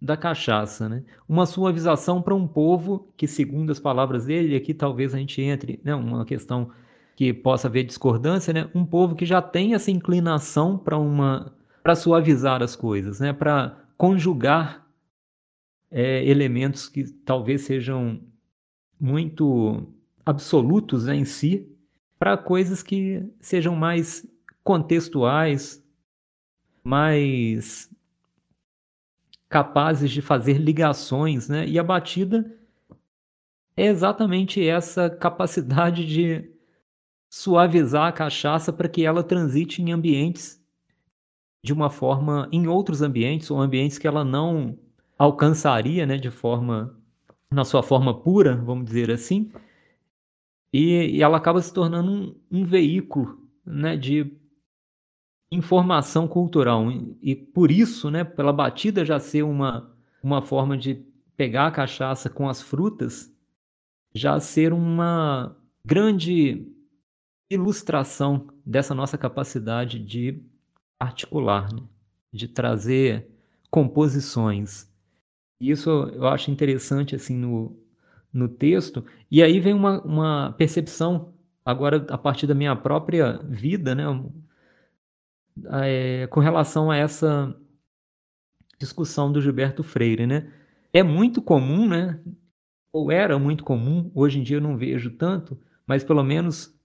da 0.02 0.18
cachaça, 0.18 0.90
né? 0.90 1.06
Uma 1.28 1.46
suavização 1.46 2.22
para 2.22 2.36
um 2.36 2.46
povo 2.48 3.14
que, 3.16 3.28
segundo 3.28 3.72
as 3.72 3.80
palavras 3.80 4.26
dele, 4.26 4.56
aqui 4.56 4.74
talvez 4.74 5.14
a 5.14 5.18
gente 5.18 5.42
entre, 5.42 5.80
né, 5.84 5.96
uma 5.96 6.26
questão 6.26 6.72
que 7.16 7.34
possa 7.34 7.68
haver 7.68 7.84
discordância, 7.84 8.54
né? 8.54 8.70
Um 8.74 8.86
povo 8.86 9.16
que 9.16 9.26
já 9.26 9.42
tem 9.42 9.74
essa 9.74 9.92
inclinação 9.92 10.78
para 10.78 10.98
uma 10.98 11.54
para 11.82 11.96
suavizar 11.96 12.64
as 12.64 12.76
coisas, 12.76 13.20
né? 13.20 13.34
Para 13.34 13.78
conjugar 13.98 14.88
é, 15.92 16.26
elementos 16.26 16.90
que 16.90 17.04
talvez 17.04 17.62
sejam 17.62 18.20
muito 19.00 19.86
absolutos 20.26 21.06
né, 21.06 21.16
em 21.16 21.26
si 21.26 21.70
para 22.18 22.38
coisas 22.38 22.82
que 22.82 23.22
sejam 23.42 23.76
mais 23.76 24.26
contextuais, 24.64 25.84
mais 26.84 27.92
capazes 29.50 30.10
de 30.10 30.22
fazer 30.22 30.58
ligações, 30.58 31.50
né? 31.50 31.68
E 31.68 31.78
a 31.78 31.84
batida 31.84 32.50
é 33.76 33.88
exatamente 33.88 34.66
essa 34.66 35.10
capacidade 35.10 36.06
de 36.08 36.53
suavizar 37.34 38.10
a 38.10 38.12
cachaça 38.12 38.72
para 38.72 38.88
que 38.88 39.04
ela 39.04 39.24
transite 39.24 39.82
em 39.82 39.92
ambientes 39.92 40.64
de 41.64 41.74
uma 41.74 41.90
forma, 41.90 42.48
em 42.52 42.68
outros 42.68 43.02
ambientes 43.02 43.50
ou 43.50 43.60
ambientes 43.60 43.98
que 43.98 44.06
ela 44.06 44.24
não 44.24 44.78
alcançaria, 45.18 46.06
né, 46.06 46.18
de 46.18 46.30
forma 46.30 46.96
na 47.52 47.66
sua 47.66 47.82
forma 47.82 48.22
pura, 48.22 48.56
vamos 48.58 48.86
dizer 48.86 49.10
assim, 49.10 49.52
e, 50.72 51.18
e 51.18 51.24
ela 51.24 51.38
acaba 51.38 51.60
se 51.60 51.74
tornando 51.74 52.12
um, 52.12 52.36
um 52.60 52.64
veículo, 52.64 53.50
né, 53.66 53.98
de 53.98 54.32
informação 55.52 56.28
cultural. 56.28 56.86
E 57.20 57.36
por 57.36 57.72
isso, 57.72 58.12
né, 58.12 58.24
pela 58.24 58.54
batida 58.54 59.04
já 59.04 59.20
ser 59.20 59.42
uma, 59.42 59.92
uma 60.22 60.40
forma 60.40 60.78
de 60.78 61.04
pegar 61.36 61.66
a 61.66 61.72
cachaça 61.72 62.30
com 62.30 62.48
as 62.48 62.62
frutas, 62.62 63.36
já 64.14 64.40
ser 64.40 64.72
uma 64.72 65.58
grande 65.84 66.73
ilustração 67.50 68.48
dessa 68.66 68.96
nossa 68.96 69.18
capacidade 69.18 70.00
de 70.00 70.42
articular, 71.00 71.74
né? 71.74 71.82
de 72.32 72.48
trazer 72.48 73.28
composições. 73.70 74.92
Isso 75.62 75.90
eu 75.90 76.28
acho 76.28 76.52
interessante 76.52 77.16
assim 77.16 77.38
no, 77.38 77.78
no 78.32 78.48
texto. 78.48 79.06
E 79.30 79.44
aí 79.44 79.60
vem 79.60 79.74
uma, 79.74 80.02
uma 80.02 80.52
percepção, 80.54 81.34
agora 81.64 82.06
a 82.10 82.18
partir 82.18 82.48
da 82.48 82.56
minha 82.56 82.76
própria 82.76 83.40
vida, 83.44 83.94
né? 83.94 84.06
é, 85.72 86.28
com 86.28 86.40
relação 86.40 86.90
a 86.90 86.98
essa 86.98 87.56
discussão 88.80 89.32
do 89.32 89.42
Gilberto 89.42 89.84
Freire, 89.84 90.26
né? 90.28 90.52
É 90.92 91.02
muito 91.04 91.42
comum, 91.42 91.88
né? 91.88 92.20
Ou 92.92 93.12
era 93.12 93.40
muito 93.40 93.64
comum, 93.64 94.12
hoje 94.14 94.40
em 94.40 94.44
dia 94.44 94.58
eu 94.58 94.62
não 94.62 94.78
vejo 94.78 95.12
tanto, 95.12 95.60
mas 95.88 96.04
pelo 96.04 96.24
menos 96.24 96.78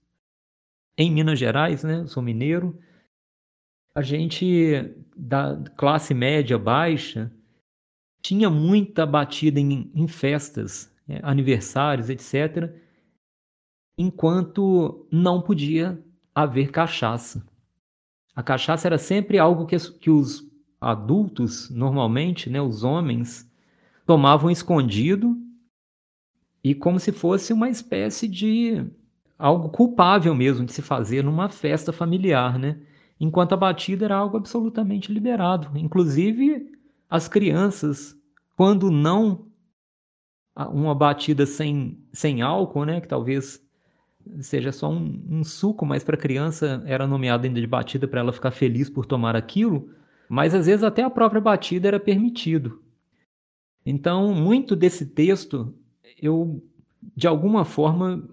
em 0.99 1.09
Minas 1.09 1.39
Gerais, 1.39 1.81
né? 1.81 2.05
Sou 2.07 2.21
mineiro, 2.21 2.77
a 3.95 4.01
gente 4.01 4.93
da 5.15 5.57
classe 5.77 6.13
média 6.13 6.57
baixa 6.59 7.31
tinha 8.21 8.49
muita 8.49 9.05
batida 9.05 9.61
em, 9.61 9.89
em 9.95 10.07
festas, 10.09 10.93
é, 11.07 11.21
aniversários, 11.23 12.09
etc., 12.09 12.69
enquanto 13.97 15.07
não 15.09 15.41
podia 15.41 15.97
haver 16.35 16.69
cachaça. 16.69 17.47
A 18.35 18.43
cachaça 18.43 18.87
era 18.87 18.97
sempre 18.97 19.39
algo 19.39 19.65
que, 19.65 19.77
que 19.99 20.09
os 20.09 20.49
adultos, 20.81 21.69
normalmente, 21.69 22.49
né, 22.49 22.61
os 22.61 22.83
homens, 22.83 23.49
tomavam 24.05 24.51
escondido 24.51 25.37
e 26.61 26.75
como 26.75 26.99
se 26.99 27.13
fosse 27.13 27.53
uma 27.53 27.69
espécie 27.69 28.27
de 28.27 28.85
algo 29.39 29.69
culpável 29.69 30.35
mesmo 30.35 30.65
de 30.65 30.73
se 30.73 30.81
fazer 30.81 31.23
numa 31.23 31.47
festa 31.47 31.93
familiar, 31.93 32.59
né? 32.59 32.77
Enquanto 33.17 33.53
a 33.53 33.57
batida 33.57 34.05
era 34.05 34.17
algo 34.17 34.35
absolutamente 34.35 35.11
liberado. 35.11 35.69
Inclusive, 35.77 36.71
as 37.09 37.27
crianças, 37.27 38.15
quando 38.55 38.91
não 38.91 39.47
uma 40.55 40.93
batida 40.93 41.45
sem, 41.45 41.97
sem 42.11 42.41
álcool, 42.41 42.83
né, 42.83 42.99
que 42.99 43.07
talvez 43.07 43.65
seja 44.41 44.73
só 44.73 44.91
um, 44.91 45.23
um 45.29 45.43
suco, 45.43 45.85
mas 45.85 46.03
para 46.03 46.15
a 46.15 46.19
criança 46.19 46.83
era 46.85 47.07
nomeado 47.07 47.47
ainda 47.47 47.61
de 47.61 47.67
batida 47.67 48.07
para 48.07 48.19
ela 48.19 48.33
ficar 48.33 48.51
feliz 48.51 48.89
por 48.89 49.05
tomar 49.05 49.35
aquilo, 49.35 49.89
mas 50.27 50.53
às 50.53 50.65
vezes 50.65 50.83
até 50.83 51.01
a 51.01 51.09
própria 51.09 51.39
batida 51.39 51.87
era 51.87 51.99
permitido. 51.99 52.81
Então, 53.85 54.33
muito 54.33 54.75
desse 54.75 55.05
texto 55.05 55.73
eu 56.21 56.61
de 57.15 57.27
alguma 57.27 57.63
forma 57.63 58.27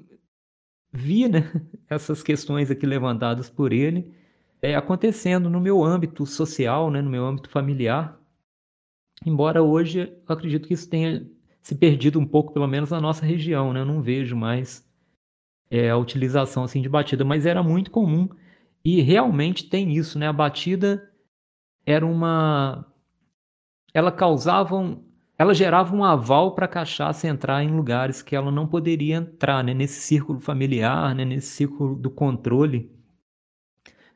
vi 0.97 1.29
né, 1.29 1.51
essas 1.89 2.23
questões 2.23 2.71
aqui 2.71 2.87
levantadas 2.87 3.51
por 3.51 3.73
ele 3.73 4.13
é, 4.63 4.75
acontecendo 4.75 5.51
no 5.51 5.61
meu 5.61 5.85
âmbito 5.85 6.25
social, 6.27 6.91
né, 6.91 7.03
no 7.03 7.11
meu 7.11 7.25
âmbito 7.25 7.51
familiar. 7.51 8.19
Embora 9.25 9.63
hoje 9.63 10.01
eu 10.01 10.35
acredito 10.35 10.67
que 10.67 10.75
isso 10.75 10.89
tenha 10.89 11.27
se 11.63 11.75
perdido 11.75 12.19
um 12.19 12.27
pouco, 12.27 12.53
pelo 12.53 12.67
menos 12.67 12.91
na 12.91 13.01
nossa 13.01 13.25
região, 13.25 13.73
né? 13.73 13.81
Eu 13.81 13.87
não 13.87 14.01
vejo 14.01 14.37
mais 14.37 14.89
é, 15.69 15.91
a 15.91 15.97
utilização 15.97 16.63
assim 16.63 16.81
de 16.81 16.89
batida, 16.89 17.25
mas 17.25 17.45
era 17.45 17.61
muito 17.63 17.91
comum 17.91 18.29
e 18.85 19.01
realmente 19.01 19.69
tem 19.69 19.93
isso, 19.97 20.17
né? 20.17 20.29
A 20.29 20.33
batida 20.33 21.11
era 21.85 22.07
uma, 22.07 22.87
ela 23.93 24.13
causava, 24.13 24.77
um... 24.77 25.03
ela 25.39 25.55
gerava 25.55 25.95
um 25.95 26.03
aval 26.03 26.55
para 26.55 26.65
a 26.65 26.69
cachaça 26.69 27.29
entrar 27.29 27.63
em 27.63 27.75
lugares 27.75 28.23
que 28.23 28.35
ela 28.35 28.51
não 28.51 28.67
poderia 28.67 29.17
entrar, 29.17 29.63
né? 29.63 29.75
Nesse 29.75 30.01
círculo 30.01 30.41
familiar, 30.41 31.15
né? 31.15 31.25
Nesse 31.25 31.49
círculo 31.49 31.95
do 31.95 32.11
controle, 32.11 32.91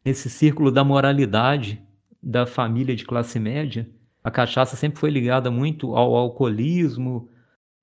nesse 0.04 0.30
círculo 0.30 0.70
da 0.70 0.82
moralidade 0.82 1.82
da 2.22 2.46
família 2.46 2.96
de 2.96 3.04
classe 3.04 3.38
média. 3.38 3.88
A 4.22 4.30
cachaça 4.30 4.76
sempre 4.76 4.98
foi 5.00 5.10
ligada 5.10 5.50
muito 5.50 5.94
ao 5.94 6.14
alcoolismo, 6.14 7.28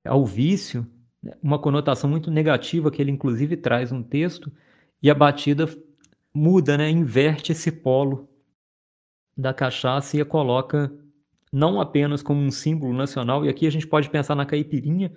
ao 0.06 0.26
vício, 0.26 0.86
né, 1.22 1.34
uma 1.42 1.60
conotação 1.60 2.10
muito 2.10 2.30
negativa 2.30 2.92
que 2.92 3.02
ele 3.02 3.12
inclusive 3.12 3.58
traz 3.58 3.92
no 3.92 4.04
texto, 4.04 4.52
e 5.02 5.10
a 5.10 5.16
batida 5.16 5.68
muda, 6.34 6.78
né, 6.78 6.90
inverte 6.90 7.52
esse 7.52 7.72
polo 7.72 8.30
da 9.36 9.54
cachaça 9.54 10.18
e 10.18 10.22
a 10.22 10.26
coloca 10.26 10.92
não 11.52 11.80
apenas 11.80 12.22
como 12.22 12.42
um 12.42 12.52
símbolo 12.52 12.94
nacional, 12.94 13.46
e 13.46 13.50
aqui 13.50 13.66
a 13.68 13.72
gente 13.72 13.88
pode 13.88 14.10
pensar 14.10 14.36
na 14.36 14.46
caipirinha, 14.46 15.12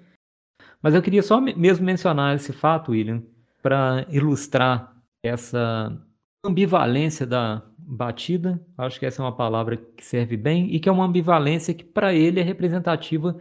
mas 0.83 0.95
eu 0.95 1.03
queria 1.03 1.23
só 1.23 1.41
mesmo 1.41 1.85
mencionar 1.85 2.37
esse 2.37 2.53
fato, 2.53 2.93
William, 2.93 3.23
para 3.63 4.07
ilustrar 4.09 4.97
essa 5.23 5.97
ambivalência 6.45 7.27
da 7.27 7.63
batida, 7.79 8.65
acho 8.79 8.99
que 8.99 9.07
essa 9.07 9.21
é 9.21 9.25
uma 9.25 9.35
palavra 9.37 9.77
que 9.77 10.05
serve 10.05 10.37
bem, 10.37 10.73
e 10.75 10.81
que 10.81 10.89
é 10.89 10.93
uma 10.93 11.05
ambivalência 11.05 11.75
que 11.75 11.85
para 11.85 12.15
ele 12.15 12.41
é 12.41 12.43
representativa 12.43 13.39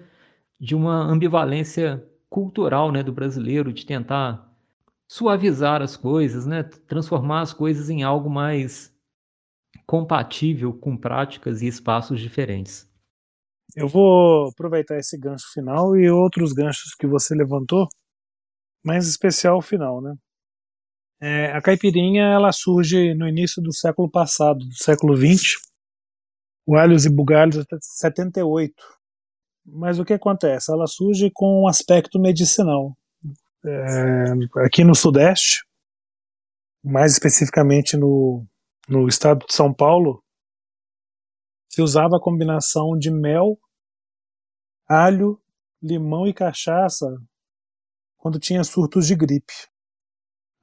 de 0.60 0.76
uma 0.76 1.02
ambivalência 1.04 2.04
cultural 2.30 2.92
né, 2.92 3.02
do 3.02 3.14
brasileiro, 3.14 3.72
de 3.72 3.86
tentar 3.86 4.50
suavizar 5.08 5.82
as 5.82 5.96
coisas, 5.96 6.46
né, 6.46 6.64
transformar 6.64 7.42
as 7.42 7.54
coisas 7.54 7.90
em 7.90 8.04
algo 8.04 8.30
mais 8.30 8.94
compatível 9.90 10.72
com 10.72 10.96
práticas 10.96 11.64
e 11.64 11.68
espaços 11.68 12.22
diferentes. 12.22 12.88
Eu 13.76 13.88
vou 13.88 14.50
aproveitar 14.50 15.00
esse 15.00 15.18
gancho 15.18 15.52
final 15.52 15.98
e 15.98 16.08
outros 16.12 16.54
ganchos 16.54 16.94
que 16.94 17.08
você 17.08 17.34
levantou, 17.34 17.88
mais 18.86 19.08
especial 19.08 19.58
o 19.58 19.64
final, 19.64 20.00
né? 20.00 20.14
É, 21.20 21.52
a 21.54 21.62
caipirinha 21.62 22.22
ela 22.22 22.52
surge 22.52 23.16
no 23.16 23.28
início 23.28 23.64
do 23.64 23.74
século 23.74 24.08
passado, 24.08 24.60
do 24.60 24.76
século 24.76 25.18
XX. 25.18 25.56
O 26.68 26.76
Alhos 26.76 27.06
e 27.06 27.10
Bugalhos 27.10 27.58
até 27.58 27.76
78 27.82 28.74
mas 29.72 30.00
o 30.00 30.06
que 30.06 30.14
acontece? 30.14 30.72
Ela 30.72 30.88
surge 30.88 31.30
com 31.34 31.64
um 31.64 31.68
aspecto 31.68 32.20
medicinal. 32.20 32.98
É, 33.64 34.66
aqui 34.66 34.84
no 34.84 34.96
Sudeste, 34.96 35.64
mais 36.84 37.12
especificamente 37.12 37.96
no, 37.98 38.48
no 38.90 39.08
estado 39.08 39.46
de 39.46 39.54
São 39.54 39.74
Paulo, 39.74 40.24
se 41.70 41.82
usava 41.82 42.18
a 42.18 42.22
combinação 42.22 42.98
de 42.98 43.12
mel, 43.12 43.58
alho, 44.88 45.40
limão 45.82 46.28
e 46.28 46.34
cachaça 46.34 47.06
quando 48.18 48.40
tinha 48.40 48.64
surtos 48.64 49.06
de 49.06 49.16
gripe. 49.16 49.54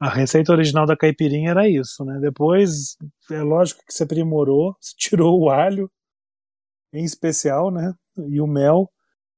A 0.01 0.11
receita 0.11 0.53
original 0.53 0.85
da 0.85 0.97
caipirinha 0.97 1.51
era 1.51 1.69
isso, 1.69 2.05
né? 2.05 2.19
Depois, 2.21 2.97
é 3.31 3.41
lógico 3.41 3.83
que 3.87 3.95
se 3.95 4.03
aprimorou, 4.03 4.77
se 4.83 4.95
tirou 4.97 5.41
o 5.41 5.49
alho, 5.49 5.91
em 6.93 7.05
especial, 7.05 7.71
né? 7.71 7.95
E 8.29 8.41
o 8.41 8.47
mel, 8.47 8.91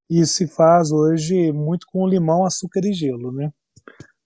e 0.09 0.25
se 0.25 0.47
faz 0.47 0.91
hoje 0.91 1.51
muito 1.53 1.85
com 1.91 2.07
limão, 2.07 2.43
açúcar 2.43 2.81
e 2.83 2.93
gelo, 2.93 3.31
né? 3.31 3.51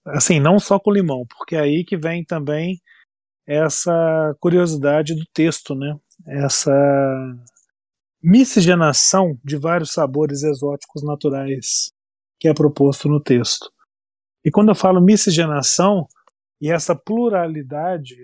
Assim, 0.06 0.40
não 0.40 0.58
só 0.58 0.78
com 0.78 0.90
limão, 0.90 1.24
porque 1.28 1.54
é 1.54 1.60
aí 1.60 1.84
que 1.84 1.96
vem 1.96 2.24
também 2.24 2.80
essa 3.46 4.34
curiosidade 4.40 5.14
do 5.14 5.24
texto, 5.32 5.74
né? 5.74 5.96
Essa 6.26 6.72
miscigenação 8.22 9.38
de 9.44 9.56
vários 9.56 9.92
sabores 9.92 10.42
exóticos 10.42 11.02
naturais 11.02 11.92
que 12.40 12.48
é 12.48 12.54
proposto 12.54 13.08
no 13.08 13.20
texto. 13.20 13.70
E 14.44 14.50
quando 14.50 14.70
eu 14.70 14.74
falo 14.74 15.00
miscigenação 15.00 16.06
e 16.60 16.70
essa 16.70 16.94
pluralidade, 16.94 18.16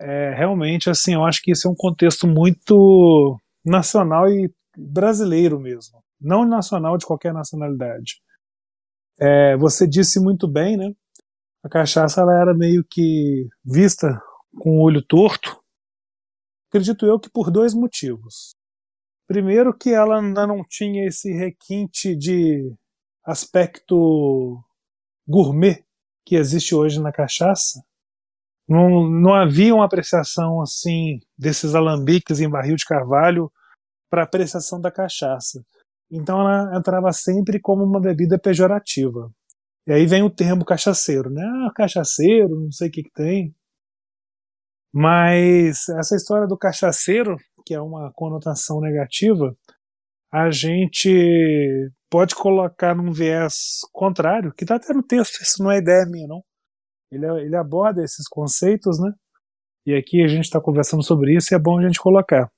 é, 0.00 0.34
realmente, 0.34 0.90
assim, 0.90 1.14
eu 1.14 1.24
acho 1.24 1.40
que 1.42 1.52
isso 1.52 1.68
é 1.68 1.70
um 1.70 1.74
contexto 1.76 2.26
muito 2.26 3.38
nacional 3.64 4.28
e 4.28 4.52
brasileiro 4.76 5.60
mesmo 5.60 6.04
não 6.24 6.46
nacional 6.46 6.96
de 6.96 7.04
qualquer 7.04 7.32
nacionalidade. 7.32 8.20
É, 9.20 9.56
você 9.56 9.86
disse 9.86 10.18
muito 10.18 10.48
bem, 10.48 10.76
né? 10.76 10.92
A 11.64 11.68
cachaça 11.68 12.20
ela 12.20 12.38
era 12.38 12.52
meio 12.52 12.84
que 12.84 13.48
vista 13.64 14.20
com 14.60 14.76
o 14.76 14.82
olho 14.82 15.00
torto. 15.00 15.58
Acredito 16.68 17.06
eu 17.06 17.18
que 17.18 17.30
por 17.30 17.50
dois 17.50 17.72
motivos. 17.72 18.54
Primeiro 19.26 19.72
que 19.72 19.88
ela 19.88 20.20
ainda 20.20 20.46
não 20.46 20.62
tinha 20.62 21.06
esse 21.06 21.32
requinte 21.32 22.14
de 22.14 22.70
aspecto 23.24 24.62
gourmet 25.26 25.82
que 26.26 26.36
existe 26.36 26.74
hoje 26.74 27.00
na 27.00 27.10
cachaça. 27.10 27.82
Não, 28.68 29.08
não 29.08 29.32
havia 29.32 29.74
uma 29.74 29.86
apreciação 29.86 30.60
assim 30.60 31.18
desses 31.36 31.74
alambiques 31.74 32.40
em 32.40 32.48
barril 32.48 32.76
de 32.76 32.84
carvalho 32.84 33.50
para 34.10 34.24
apreciação 34.24 34.78
da 34.78 34.90
cachaça. 34.90 35.64
Então 36.10 36.40
ela 36.42 36.76
entrava 36.76 37.10
sempre 37.10 37.58
como 37.58 37.82
uma 37.82 38.00
bebida 38.00 38.38
pejorativa. 38.38 39.32
E 39.86 39.92
aí 39.92 40.06
vem 40.06 40.22
o 40.22 40.30
termo 40.30 40.64
cachaceiro, 40.64 41.30
né? 41.30 41.42
Ah, 41.66 41.72
cachaceiro, 41.74 42.58
não 42.58 42.72
sei 42.72 42.88
o 42.88 42.90
que, 42.90 43.02
que 43.02 43.12
tem. 43.12 43.54
Mas 44.92 45.88
essa 45.88 46.16
história 46.16 46.46
do 46.46 46.56
cachaceiro, 46.56 47.36
que 47.66 47.74
é 47.74 47.80
uma 47.80 48.10
conotação 48.14 48.80
negativa, 48.80 49.54
a 50.32 50.50
gente 50.50 51.90
pode 52.10 52.34
colocar 52.34 52.94
num 52.94 53.12
viés 53.12 53.80
contrário, 53.92 54.54
que 54.54 54.64
está 54.64 54.76
até 54.76 54.94
no 54.94 55.02
texto, 55.02 55.42
isso 55.42 55.62
não 55.62 55.70
é 55.70 55.78
ideia 55.78 56.06
minha, 56.06 56.26
não. 56.28 56.42
Ele, 57.10 57.26
ele 57.44 57.56
aborda 57.56 58.02
esses 58.02 58.26
conceitos, 58.28 58.98
né? 58.98 59.12
E 59.86 59.94
aqui 59.94 60.22
a 60.22 60.28
gente 60.28 60.44
está 60.44 60.60
conversando 60.60 61.02
sobre 61.02 61.36
isso 61.36 61.52
e 61.52 61.56
é 61.56 61.58
bom 61.58 61.78
a 61.78 61.82
gente 61.82 62.00
colocar. 62.00 62.50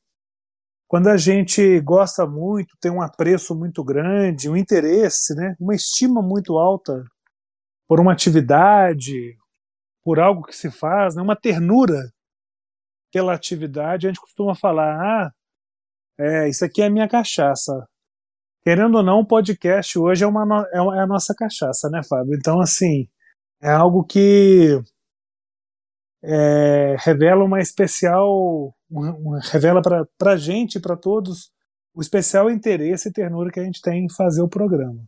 Quando 0.88 1.08
a 1.08 1.16
gente 1.16 1.80
gosta 1.80 2.24
muito, 2.26 2.76
tem 2.80 2.92
um 2.92 3.02
apreço 3.02 3.54
muito 3.56 3.82
grande, 3.82 4.48
um 4.48 4.56
interesse, 4.56 5.34
né, 5.34 5.56
uma 5.58 5.74
estima 5.74 6.22
muito 6.22 6.56
alta 6.56 7.02
por 7.88 8.00
uma 8.00 8.12
atividade, 8.12 9.36
por 10.04 10.20
algo 10.20 10.42
que 10.42 10.54
se 10.54 10.70
faz, 10.70 11.14
né, 11.14 11.22
uma 11.22 11.36
ternura 11.36 11.98
pela 13.12 13.34
atividade, 13.34 14.06
a 14.06 14.10
gente 14.10 14.20
costuma 14.20 14.54
falar: 14.54 14.96
ah, 15.00 15.32
é, 16.18 16.48
isso 16.48 16.64
aqui 16.64 16.82
é 16.82 16.86
a 16.86 16.90
minha 16.90 17.08
cachaça. 17.08 17.86
Querendo 18.62 18.96
ou 18.96 19.02
não, 19.02 19.20
o 19.20 19.26
podcast 19.26 19.98
hoje 19.98 20.24
é, 20.24 20.26
uma, 20.26 20.66
é, 20.72 20.78
é 20.78 21.00
a 21.00 21.06
nossa 21.06 21.34
cachaça, 21.34 21.88
né, 21.88 22.02
Fábio? 22.08 22.34
Então, 22.34 22.60
assim, 22.60 23.08
é 23.62 23.70
algo 23.70 24.04
que 24.04 24.80
é, 26.22 26.96
revela 26.98 27.44
uma 27.44 27.60
especial, 27.60 28.74
revela 29.52 29.80
para 29.82 30.32
a 30.32 30.36
gente, 30.36 30.80
para 30.80 30.96
todos, 30.96 31.52
o 31.94 32.00
especial 32.00 32.50
interesse 32.50 33.08
e 33.08 33.12
ternura 33.12 33.50
que 33.50 33.60
a 33.60 33.64
gente 33.64 33.80
tem 33.80 34.04
em 34.04 34.12
fazer 34.12 34.42
o 34.42 34.48
programa. 34.48 35.00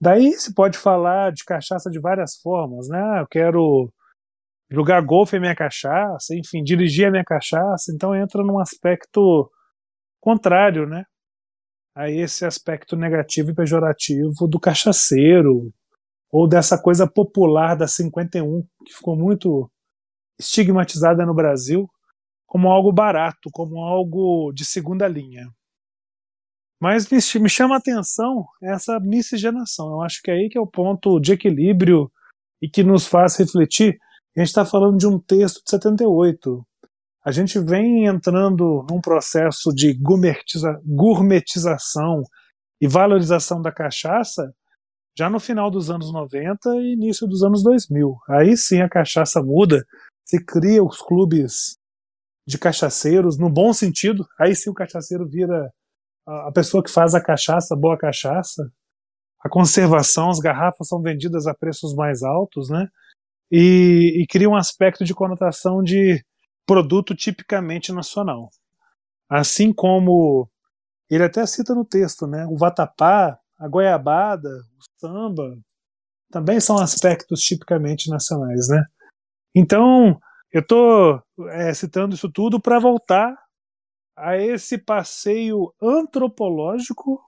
Daí 0.00 0.32
se 0.34 0.54
pode 0.54 0.76
falar 0.78 1.32
de 1.32 1.44
cachaça 1.44 1.90
de 1.90 1.98
várias 1.98 2.36
formas, 2.36 2.88
né? 2.88 3.20
Eu 3.20 3.26
quero 3.26 3.92
jogar 4.70 5.00
golfe 5.02 5.36
em 5.36 5.40
minha 5.40 5.54
cachaça, 5.54 6.34
enfim, 6.34 6.62
dirigir 6.62 7.06
a 7.08 7.10
minha 7.10 7.24
cachaça, 7.24 7.92
então 7.94 8.14
entra 8.14 8.42
num 8.42 8.58
aspecto 8.58 9.50
contrário, 10.20 10.86
né? 10.86 11.04
A 11.94 12.10
esse 12.10 12.44
aspecto 12.44 12.96
negativo 12.96 13.50
e 13.50 13.54
pejorativo 13.54 14.46
do 14.48 14.60
cachaceiro, 14.60 15.72
ou 16.30 16.48
dessa 16.48 16.80
coisa 16.80 17.06
popular 17.10 17.76
da 17.76 17.86
51, 17.88 18.62
que 18.84 18.92
ficou 18.92 19.16
muito 19.16 19.70
estigmatizada 20.38 21.24
no 21.24 21.34
Brasil 21.34 21.88
como 22.46 22.68
algo 22.70 22.92
barato, 22.92 23.50
como 23.52 23.82
algo 23.82 24.52
de 24.52 24.64
segunda 24.64 25.08
linha. 25.08 25.48
Mas 26.80 27.08
me 27.08 27.48
chama 27.48 27.74
a 27.74 27.78
atenção 27.78 28.46
essa 28.62 29.00
miscigenação. 29.00 29.90
Eu 29.92 30.02
acho 30.02 30.20
que 30.22 30.30
é 30.30 30.34
aí 30.34 30.48
que 30.48 30.58
é 30.58 30.60
o 30.60 30.66
ponto 30.66 31.18
de 31.18 31.32
equilíbrio 31.32 32.10
e 32.60 32.68
que 32.68 32.82
nos 32.82 33.06
faz 33.06 33.36
refletir. 33.36 33.98
A 34.36 34.40
gente 34.40 34.48
está 34.48 34.64
falando 34.64 34.98
de 34.98 35.06
um 35.06 35.18
texto 35.18 35.64
de 35.64 35.70
78. 35.70 36.66
A 37.24 37.32
gente 37.32 37.58
vem 37.58 38.04
entrando 38.04 38.86
num 38.90 39.00
processo 39.00 39.72
de 39.74 39.94
gourmetiza 39.94 40.80
gourmetização 40.84 42.22
e 42.80 42.86
valorização 42.86 43.60
da 43.62 43.72
cachaça 43.72 44.52
já 45.18 45.30
no 45.30 45.40
final 45.40 45.70
dos 45.70 45.90
anos 45.90 46.12
90 46.12 46.76
e 46.76 46.92
início 46.92 47.26
dos 47.26 47.42
anos 47.42 47.62
2000. 47.62 48.18
Aí 48.28 48.54
sim 48.56 48.82
a 48.82 48.88
cachaça 48.88 49.42
muda, 49.42 49.82
se 50.24 50.44
cria 50.44 50.84
os 50.84 51.00
clubes 51.00 51.78
de 52.46 52.58
cachaceiros, 52.58 53.38
no 53.38 53.50
bom 53.50 53.72
sentido, 53.72 54.26
aí 54.38 54.54
sim 54.54 54.70
o 54.70 54.74
cachaceiro 54.74 55.26
vira 55.26 55.72
a 56.26 56.50
pessoa 56.52 56.82
que 56.82 56.90
faz 56.90 57.14
a 57.14 57.22
cachaça, 57.22 57.76
boa 57.76 57.96
cachaça. 57.96 58.70
A 59.40 59.48
conservação, 59.48 60.28
as 60.28 60.40
garrafas 60.40 60.88
são 60.88 61.00
vendidas 61.00 61.46
a 61.46 61.54
preços 61.54 61.94
mais 61.94 62.22
altos, 62.22 62.68
né? 62.68 62.88
E, 63.50 64.22
e 64.22 64.26
cria 64.26 64.48
um 64.48 64.56
aspecto 64.56 65.04
de 65.04 65.14
conotação 65.14 65.82
de 65.82 66.24
produto 66.66 67.14
tipicamente 67.14 67.92
nacional. 67.92 68.50
Assim 69.28 69.72
como 69.72 70.48
ele 71.08 71.22
até 71.22 71.46
cita 71.46 71.74
no 71.74 71.84
texto, 71.84 72.26
né? 72.26 72.44
O 72.46 72.56
vatapá, 72.56 73.38
a 73.58 73.68
goiabada, 73.68 74.48
o 74.48 75.00
samba, 75.00 75.56
também 76.30 76.58
são 76.58 76.76
aspectos 76.78 77.40
tipicamente 77.40 78.10
nacionais, 78.10 78.68
né? 78.68 78.82
Então, 79.54 80.18
eu 80.52 80.60
estou 80.60 81.22
é, 81.50 81.72
citando 81.72 82.14
isso 82.14 82.30
tudo 82.30 82.60
para 82.60 82.80
voltar 82.80 83.32
a 84.16 84.36
esse 84.36 84.78
passeio 84.78 85.72
antropológico 85.80 87.20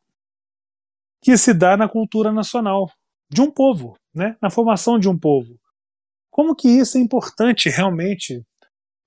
que 1.20 1.36
se 1.36 1.52
dá 1.52 1.76
na 1.76 1.88
cultura 1.88 2.32
nacional 2.32 2.90
de 3.30 3.42
um 3.42 3.50
povo, 3.50 3.96
né? 4.14 4.36
na 4.40 4.50
formação 4.50 4.98
de 4.98 5.08
um 5.08 5.18
povo. 5.18 5.58
Como 6.30 6.54
que 6.54 6.68
isso 6.68 6.96
é 6.96 7.00
importante 7.00 7.68
realmente? 7.68 8.42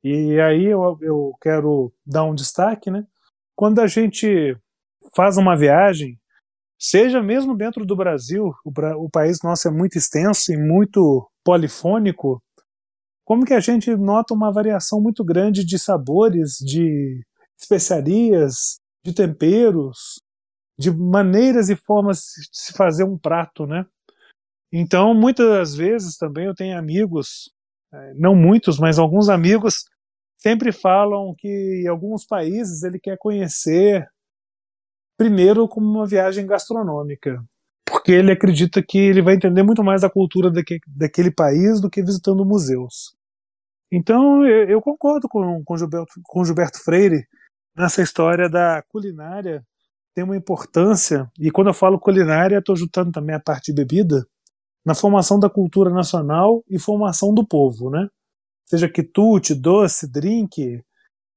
E 0.04 0.40
aí 0.40 0.66
eu, 0.66 0.98
eu 1.02 1.32
quero 1.42 1.92
dar 2.06 2.26
um 2.26 2.36
destaque, 2.36 2.90
né? 2.92 3.06
Quando 3.56 3.80
a 3.80 3.88
gente 3.88 4.58
faz 5.16 5.38
uma 5.38 5.56
viagem, 5.56 6.20
seja 6.80 7.22
mesmo 7.22 7.56
dentro 7.56 7.86
do 7.86 7.96
Brasil, 7.96 8.52
o, 8.66 8.72
o 9.06 9.10
país 9.10 9.38
nosso 9.44 9.68
é 9.68 9.72
muito 9.72 9.98
extenso 9.98 10.52
e 10.52 10.58
muito 10.58 11.30
polifônico, 11.44 12.42
como 13.24 13.46
que 13.46 13.54
a 13.54 13.60
gente 13.60 13.96
nota 13.96 14.34
uma 14.34 14.52
variação 14.52 15.00
muito 15.00 15.24
grande 15.24 15.64
de 15.64 15.78
sabores, 15.78 16.58
de 16.58 17.22
especiarias, 17.62 18.80
de 19.06 19.14
temperos, 19.14 20.22
de 20.78 20.92
maneiras 20.92 21.70
e 21.70 21.76
formas 21.76 22.18
de 22.18 22.50
se 22.52 22.74
fazer 22.74 23.04
um 23.04 23.18
prato, 23.18 23.66
né? 23.68 23.86
Então, 24.74 25.14
muitas 25.14 25.76
vezes 25.76 26.18
também 26.18 26.46
eu 26.46 26.56
tenho 26.56 26.78
amigos, 26.78 27.52
é, 27.94 28.14
não 28.16 28.36
muitos, 28.36 28.80
mas 28.80 28.98
alguns 28.98 29.30
amigos 29.30 29.86
sempre 30.38 30.72
falam 30.72 31.36
que 31.38 31.82
em 31.84 31.88
alguns 31.88 32.26
países 32.26 32.84
ele 32.84 33.00
quer 33.00 33.18
conhecer 33.18 34.08
primeiro 35.18 35.68
como 35.68 35.88
uma 35.88 36.08
viagem 36.08 36.48
gastronômica, 36.48 37.44
porque 37.86 38.12
ele 38.12 38.32
acredita 38.32 38.82
que 38.82 38.98
ele 38.98 39.22
vai 39.22 39.36
entender 39.36 39.62
muito 39.62 39.84
mais 39.84 40.02
da 40.02 40.10
cultura 40.10 40.52
daquele 40.88 41.30
país 41.30 41.80
do 41.80 41.90
que 41.90 42.02
visitando 42.02 42.46
museus. 42.46 43.16
Então 43.92 44.46
eu, 44.48 44.70
eu 44.70 44.82
concordo 44.82 45.28
com, 45.28 45.64
com, 45.64 45.78
Gilberto, 45.78 46.14
com 46.24 46.44
Gilberto 46.46 46.82
Freire 46.84 47.28
nessa 47.76 48.02
história 48.02 48.50
da 48.50 48.82
culinária 48.90 49.66
tem 50.14 50.24
uma 50.24 50.36
importância, 50.36 51.32
e 51.40 51.50
quando 51.50 51.68
eu 51.68 51.74
falo 51.74 52.00
culinária, 52.00 52.58
estou 52.58 52.76
juntando 52.76 53.12
também 53.12 53.36
a 53.36 53.40
parte 53.40 53.72
de 53.72 53.76
bebida, 53.76 54.26
na 54.86 54.94
formação 54.94 55.40
da 55.40 55.50
cultura 55.50 55.90
nacional 55.90 56.64
e 56.70 56.78
formação 56.80 57.34
do 57.34 57.48
povo, 57.48 57.90
né? 57.90 58.08
Seja 58.66 58.90
quitute, 58.90 59.54
doce, 59.56 60.12
drink, 60.12 60.84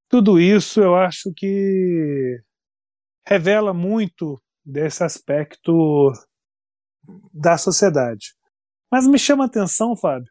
tudo 0.08 0.40
isso 0.40 0.80
eu 0.80 0.96
acho 0.96 1.32
que 1.36 2.40
revela 3.26 3.72
muito 3.72 4.40
desse 4.64 5.04
aspecto 5.04 6.12
da 7.32 7.58
sociedade. 7.58 8.34
Mas 8.90 9.06
me 9.06 9.18
chama 9.18 9.44
a 9.44 9.46
atenção, 9.46 9.96
Fábio, 9.96 10.30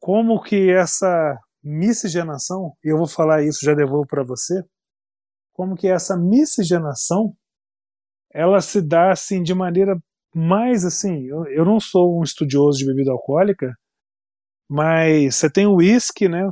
como 0.00 0.42
que 0.42 0.70
essa 0.70 1.38
miscigenação, 1.62 2.72
e 2.84 2.92
eu 2.92 2.96
vou 2.96 3.08
falar 3.08 3.42
isso, 3.42 3.64
já 3.64 3.74
devolvo 3.74 4.06
para 4.06 4.22
você, 4.24 4.62
como 5.58 5.74
que 5.74 5.88
essa 5.88 6.16
miscigenação 6.16 7.36
ela 8.32 8.60
se 8.60 8.80
dá 8.80 9.10
assim 9.10 9.42
de 9.42 9.52
maneira 9.52 9.98
mais 10.32 10.84
assim, 10.84 11.26
eu, 11.26 11.46
eu 11.46 11.64
não 11.64 11.80
sou 11.80 12.20
um 12.20 12.22
estudioso 12.22 12.78
de 12.78 12.86
bebida 12.86 13.10
alcoólica, 13.10 13.74
mas 14.70 15.34
você 15.34 15.50
tem 15.50 15.66
o 15.66 15.76
whisky, 15.76 16.28
né? 16.28 16.48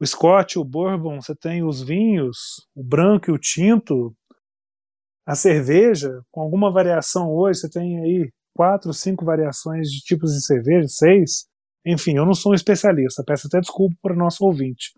O 0.00 0.06
Scott, 0.06 0.56
o 0.56 0.64
Bourbon, 0.64 1.20
você 1.20 1.34
tem 1.34 1.64
os 1.64 1.82
vinhos, 1.82 2.36
o 2.76 2.84
branco 2.84 3.28
e 3.28 3.34
o 3.34 3.38
tinto, 3.38 4.14
a 5.26 5.34
cerveja, 5.34 6.22
com 6.30 6.42
alguma 6.42 6.72
variação 6.72 7.28
hoje, 7.28 7.60
você 7.60 7.70
tem 7.70 7.98
aí 8.04 8.32
quatro, 8.54 8.94
cinco 8.94 9.24
variações 9.24 9.88
de 9.88 9.98
tipos 9.98 10.32
de 10.32 10.46
cerveja, 10.46 10.86
seis. 10.86 11.48
Enfim, 11.84 12.16
eu 12.16 12.24
não 12.24 12.34
sou 12.34 12.52
um 12.52 12.54
especialista, 12.54 13.24
peço 13.26 13.48
até 13.48 13.58
desculpa 13.58 13.96
para 14.00 14.14
o 14.14 14.18
nosso 14.18 14.44
ouvinte. 14.44 14.92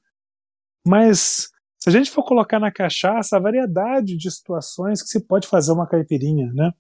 Mas 0.87 1.49
se 1.83 1.89
a 1.89 1.93
gente 1.93 2.13
for 2.13 2.23
colocar 2.23 2.61
na 2.61 2.71
cachaça 2.71 3.37
a 3.37 3.41
variedade 3.41 4.17
de 4.17 4.31
situações 4.31 5.03
que 5.03 5.09
se 5.09 5.19
pode 5.19 5.49
fazer 5.49 5.73
uma 5.73 5.85
caipirinha, 5.85 6.49
né? 6.55 6.71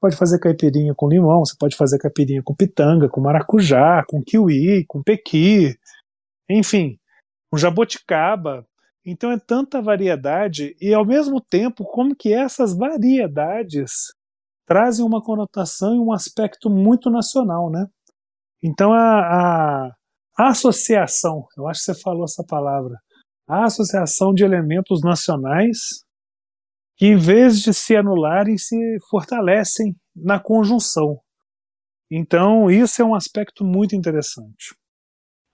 Pode 0.00 0.16
fazer 0.16 0.38
caipirinha 0.38 0.94
com 0.96 1.06
limão, 1.06 1.44
você 1.44 1.54
pode 1.54 1.76
fazer 1.76 1.98
caipirinha 1.98 2.42
com 2.42 2.54
pitanga, 2.54 3.10
com 3.10 3.20
maracujá, 3.20 4.02
com 4.08 4.22
kiwi, 4.22 4.86
com 4.88 5.02
pequi, 5.02 5.76
enfim, 6.48 6.98
com 7.50 7.58
jaboticaba. 7.58 8.66
Então 9.04 9.30
é 9.30 9.38
tanta 9.38 9.82
variedade 9.82 10.74
e 10.80 10.94
ao 10.94 11.04
mesmo 11.04 11.42
tempo 11.42 11.84
como 11.84 12.16
que 12.16 12.32
essas 12.32 12.74
variedades 12.74 14.14
trazem 14.66 15.04
uma 15.04 15.22
conotação 15.22 15.94
e 15.94 15.98
um 15.98 16.10
aspecto 16.10 16.70
muito 16.70 17.10
nacional, 17.10 17.70
né? 17.70 17.86
Então 18.64 18.94
a, 18.94 19.90
a, 20.38 20.48
associação, 20.48 21.46
eu 21.54 21.68
acho 21.68 21.80
que 21.80 21.92
você 21.92 22.00
falou 22.00 22.24
essa 22.24 22.42
palavra, 22.42 22.98
a 23.48 23.64
associação 23.64 24.34
de 24.34 24.44
elementos 24.44 25.00
nacionais 25.02 26.04
que, 26.96 27.06
em 27.06 27.16
vez 27.16 27.60
de 27.60 27.72
se 27.72 27.96
anularem, 27.96 28.58
se 28.58 28.76
fortalecem 29.08 29.96
na 30.14 30.38
conjunção. 30.38 31.18
Então, 32.10 32.70
isso 32.70 33.00
é 33.00 33.04
um 33.04 33.14
aspecto 33.14 33.64
muito 33.64 33.94
interessante. 33.94 34.74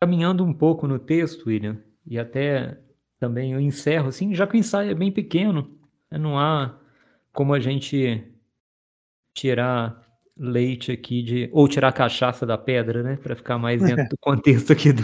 Caminhando 0.01 0.45
um 0.45 0.53
pouco 0.53 0.87
no 0.87 0.99
texto, 0.99 1.47
William, 1.47 1.81
e 2.07 2.19
até 2.19 2.79
também 3.19 3.53
eu 3.53 3.61
encerro, 3.61 4.09
assim, 4.09 4.35
já 4.35 4.47
que 4.47 4.57
o 4.57 4.59
ensaio 4.59 4.91
é 4.91 4.95
bem 4.95 5.13
pequeno, 5.13 5.79
né, 6.11 6.19
não 6.19 6.39
há 6.39 6.79
como 7.33 7.53
a 7.55 7.61
gente 7.61 8.23
tirar 9.35 10.01
leite 10.37 10.93
aqui 10.93 11.23
de. 11.23 11.51
ou 11.53 11.69
tirar 11.69 11.93
cachaça 11.93 12.47
da 12.47 12.57
pedra, 12.57 13.03
né? 13.03 13.17
Para 13.17 13.37
ficar 13.37 13.59
mais 13.59 13.83
dentro 13.83 14.07
do 14.09 14.17
contexto 14.19 14.73
aqui 14.73 14.93
do, 14.93 15.03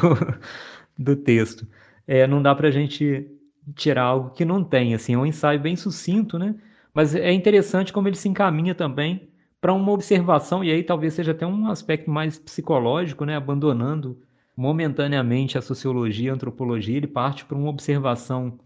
do 0.97 1.17
texto. 1.17 1.67
É, 2.13 2.27
não 2.27 2.43
dá 2.43 2.53
para 2.57 2.67
a 2.67 2.71
gente 2.73 3.31
tirar 3.77 4.03
algo 4.03 4.31
que 4.31 4.45
não 4.45 4.65
tem, 4.65 4.95
assim, 4.95 5.15
é 5.15 5.17
um 5.17 5.25
ensaio 5.25 5.61
bem 5.61 5.77
sucinto, 5.77 6.41
né? 6.41 6.57
Mas 6.93 7.15
é 7.15 7.33
interessante 7.33 7.93
como 7.93 8.09
ele 8.09 8.17
se 8.17 8.29
encaminha 8.29 8.75
também 8.75 9.29
para 9.61 9.73
uma 9.73 9.93
observação, 9.93 10.65
e 10.65 10.73
aí 10.73 10.83
talvez 10.83 11.15
seja 11.15 11.31
até 11.31 11.47
um 11.47 11.69
aspecto 11.69 12.11
mais 12.11 12.37
psicológico, 12.37 13.25
né? 13.25 13.37
Abandonando 13.37 14.21
momentaneamente 14.57 15.57
a 15.57 15.63
sociologia, 15.63 16.33
a 16.33 16.35
antropologia, 16.35 16.97
ele 16.97 17.07
parte 17.07 17.45
para 17.45 17.57
uma 17.57 17.71
observação 17.71 18.59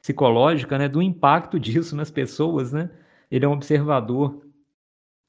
psicológica, 0.00 0.78
né? 0.78 0.88
Do 0.88 1.02
impacto 1.02 1.60
disso 1.60 1.94
nas 1.94 2.10
pessoas, 2.10 2.72
né? 2.72 2.90
Ele 3.30 3.44
é 3.44 3.48
um 3.48 3.52
observador 3.52 4.42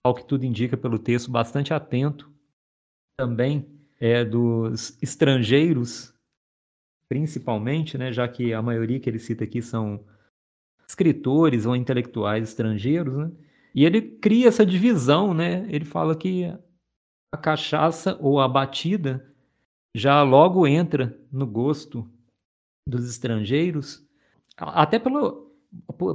ao 0.06 0.15
que 0.15 0.24
tudo 0.24 0.45
indica 0.45 0.78
pelo 0.78 0.98
texto, 0.98 1.30
bastante 1.30 1.74
atento 1.74 2.32
também 3.17 3.67
é, 4.00 4.24
dos 4.24 4.98
estrangeiros, 5.02 6.14
principalmente, 7.10 7.98
né, 7.98 8.12
já 8.12 8.28
que 8.28 8.54
a 8.54 8.62
maioria 8.62 9.00
que 9.00 9.10
ele 9.10 9.20
cita 9.20 9.44
aqui 9.44 9.62
são 9.62 10.04
escritores 10.88 11.65
ou 11.65 11.76
intelectuais 11.76 12.50
estrangeiros, 12.50 13.18
né? 13.18 13.32
E 13.74 13.84
ele 13.84 14.02
cria 14.02 14.48
essa 14.48 14.65
divisão, 14.65 15.34
né? 15.34 15.68
Ele 15.70 15.84
fala 15.84 16.15
que 16.15 16.46
a 17.34 17.38
cachaça 17.38 18.18
ou 18.22 18.39
a 18.39 18.48
batida 18.48 19.34
já 19.96 20.22
logo 20.24 20.65
entra 20.65 21.18
no 21.32 21.46
gosto 21.46 22.10
dos 22.88 23.10
estrangeiros, 23.10 24.06
até 24.58 25.00
pelo, 25.00 25.52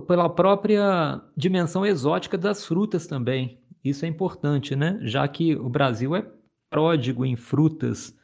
pela 0.06 0.28
própria 0.28 1.20
dimensão 1.36 1.84
exótica 1.84 2.38
das 2.38 2.64
frutas 2.64 3.06
também. 3.06 3.58
Isso 3.82 4.04
é 4.04 4.08
importante, 4.08 4.76
né? 4.76 4.98
Já 5.02 5.26
que 5.26 5.54
o 5.56 5.68
Brasil 5.68 6.14
é 6.14 6.30
pródigo 6.70 7.24
em 7.26 7.36
frutas, 7.36 8.16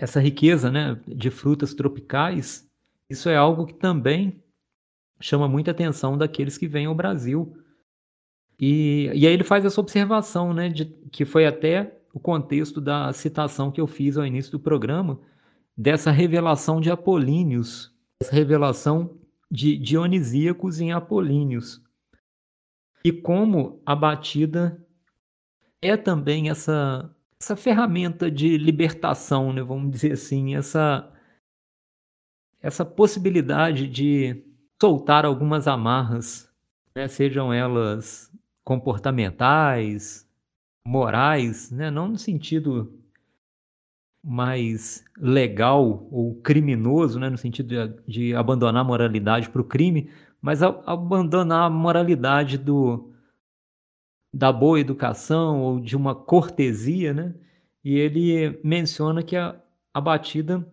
essa 0.00 0.18
riqueza, 0.18 0.70
né, 0.70 0.98
de 1.06 1.30
frutas 1.30 1.74
tropicais, 1.74 2.66
isso 3.08 3.28
é 3.28 3.36
algo 3.36 3.66
que 3.66 3.74
também 3.74 4.42
chama 5.20 5.46
muita 5.46 5.72
atenção 5.72 6.16
daqueles 6.16 6.56
que 6.56 6.66
vêm 6.66 6.86
ao 6.86 6.94
Brasil. 6.94 7.54
E, 8.58 9.10
e 9.14 9.26
aí 9.26 9.32
ele 9.32 9.44
faz 9.44 9.62
essa 9.62 9.80
observação, 9.80 10.54
né, 10.54 10.70
de, 10.70 10.86
que 11.12 11.26
foi 11.26 11.46
até 11.46 12.00
o 12.14 12.18
contexto 12.18 12.80
da 12.80 13.12
citação 13.12 13.70
que 13.70 13.80
eu 13.80 13.86
fiz 13.86 14.16
ao 14.16 14.24
início 14.24 14.52
do 14.52 14.58
programa, 14.58 15.20
dessa 15.76 16.10
revelação 16.10 16.80
de 16.80 16.90
apolíneos, 16.90 17.94
essa 18.22 18.34
revelação 18.34 19.18
de 19.50 19.76
dionisíacos 19.76 20.80
em 20.80 20.92
apolíneos. 20.92 21.82
E 23.04 23.12
como 23.12 23.82
a 23.84 23.94
batida 23.94 24.82
é 25.82 25.94
também 25.96 26.48
essa, 26.48 27.14
essa 27.40 27.56
ferramenta 27.56 28.30
de 28.30 28.58
libertação, 28.58 29.52
né, 29.52 29.62
vamos 29.62 29.90
dizer 29.90 30.12
assim, 30.12 30.54
essa, 30.54 31.10
essa 32.60 32.84
possibilidade 32.84 33.88
de 33.88 34.44
soltar 34.80 35.24
algumas 35.24 35.66
amarras, 35.66 36.52
né, 36.94 37.08
sejam 37.08 37.50
elas 37.52 38.30
comportamentais, 38.62 40.28
morais, 40.86 41.70
né, 41.70 41.90
não 41.90 42.08
no 42.08 42.18
sentido 42.18 42.94
mais 44.22 45.02
legal 45.16 46.06
ou 46.10 46.34
criminoso, 46.42 47.18
né, 47.18 47.30
no 47.30 47.38
sentido 47.38 47.68
de, 47.68 48.02
de 48.06 48.34
abandonar 48.34 48.82
a 48.82 48.86
moralidade 48.86 49.48
para 49.48 49.62
o 49.62 49.64
crime, 49.64 50.10
mas 50.42 50.62
a, 50.62 50.68
abandonar 50.84 51.66
a 51.66 51.70
moralidade 51.70 52.58
do, 52.58 53.09
da 54.32 54.52
boa 54.52 54.78
educação 54.78 55.60
ou 55.60 55.80
de 55.80 55.96
uma 55.96 56.14
cortesia, 56.14 57.12
né? 57.12 57.34
E 57.84 57.98
ele 57.98 58.60
menciona 58.62 59.22
que 59.22 59.36
a, 59.36 59.60
a 59.92 60.00
batida 60.00 60.66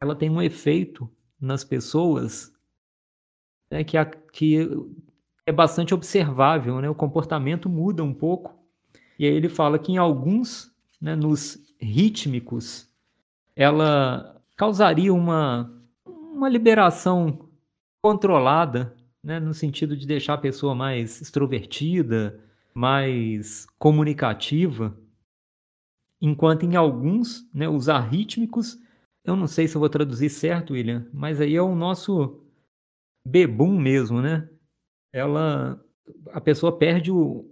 ela 0.00 0.16
tem 0.16 0.28
um 0.28 0.42
efeito 0.42 1.08
nas 1.40 1.62
pessoas 1.62 2.52
né, 3.70 3.84
que, 3.84 3.96
a, 3.96 4.04
que 4.04 4.68
é 5.46 5.52
bastante 5.52 5.94
observável, 5.94 6.80
né? 6.80 6.90
O 6.90 6.94
comportamento 6.94 7.68
muda 7.68 8.02
um 8.02 8.12
pouco. 8.12 8.54
E 9.18 9.26
aí 9.26 9.32
ele 9.32 9.48
fala 9.48 9.78
que 9.78 9.92
em 9.92 9.96
alguns, 9.96 10.72
né, 11.00 11.14
nos 11.14 11.58
rítmicos, 11.80 12.88
ela 13.54 14.40
causaria 14.56 15.12
uma, 15.12 15.72
uma 16.04 16.48
liberação 16.48 17.48
controlada, 18.00 18.94
né, 19.22 19.38
no 19.38 19.54
sentido 19.54 19.96
de 19.96 20.06
deixar 20.06 20.34
a 20.34 20.38
pessoa 20.38 20.74
mais 20.74 21.20
extrovertida, 21.20 22.40
mais 22.74 23.66
comunicativa, 23.78 24.96
enquanto 26.20 26.64
em 26.64 26.76
alguns, 26.76 27.48
né, 27.52 27.68
os 27.68 27.88
arrítmicos, 27.88 28.78
eu 29.24 29.36
não 29.36 29.46
sei 29.46 29.68
se 29.68 29.76
eu 29.76 29.80
vou 29.80 29.88
traduzir 29.88 30.30
certo, 30.30 30.72
William, 30.72 31.06
mas 31.12 31.40
aí 31.40 31.54
é 31.54 31.62
o 31.62 31.74
nosso 31.74 32.44
bebum 33.26 33.78
mesmo, 33.78 34.20
né? 34.20 34.48
Ela, 35.12 35.82
a 36.32 36.40
pessoa 36.40 36.76
perde 36.76 37.10
o 37.10 37.48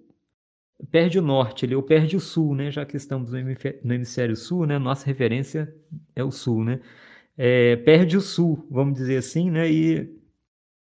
perde 0.91 1.19
o 1.19 1.23
norte, 1.23 1.67
ele 1.67 1.75
ou 1.75 1.83
perde 1.83 2.17
o 2.17 2.21
sul, 2.21 2.55
né? 2.55 2.71
Já 2.71 2.87
que 2.87 2.97
estamos 2.97 3.31
no 3.31 3.95
hemisfério 3.95 4.35
sul, 4.35 4.67
né? 4.67 4.79
Nossa 4.79 5.07
referência 5.07 5.73
é 6.17 6.25
o 6.25 6.31
sul, 6.31 6.65
né? 6.65 6.81
É, 7.37 7.77
perde 7.77 8.17
o 8.17 8.21
sul, 8.21 8.67
vamos 8.71 8.95
dizer 8.95 9.19
assim, 9.19 9.51
né? 9.51 9.71
E 9.71 10.11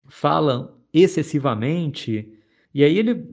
fala 0.08 0.78
excessivamente. 0.92 2.32
E 2.74 2.84
aí 2.84 2.98
ele 2.98 3.28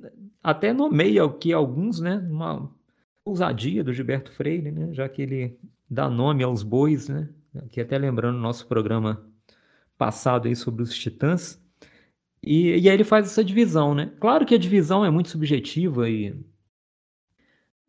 até 0.49 0.73
nomeia 0.73 1.25
o 1.25 1.33
que 1.33 1.53
alguns, 1.53 1.99
né, 1.99 2.17
uma 2.29 2.69
ousadia 3.23 3.83
do 3.83 3.93
Gilberto 3.93 4.31
Freire, 4.31 4.71
né, 4.71 4.93
já 4.93 5.07
que 5.07 5.21
ele 5.21 5.57
dá 5.89 6.09
nome 6.09 6.43
aos 6.43 6.63
bois, 6.63 7.07
né, 7.07 7.29
aqui 7.55 7.79
até 7.81 7.97
lembrando 7.97 8.37
o 8.37 8.41
nosso 8.41 8.67
programa 8.67 9.25
passado 9.97 10.47
aí 10.47 10.55
sobre 10.55 10.83
os 10.83 10.95
titãs, 10.95 11.61
e, 12.41 12.77
e 12.77 12.89
aí 12.89 12.95
ele 12.95 13.03
faz 13.03 13.25
essa 13.25 13.43
divisão, 13.43 13.93
né. 13.93 14.11
Claro 14.19 14.45
que 14.45 14.55
a 14.55 14.59
divisão 14.59 15.03
é 15.03 15.09
muito 15.09 15.29
subjetiva 15.29 16.09
e 16.09 16.35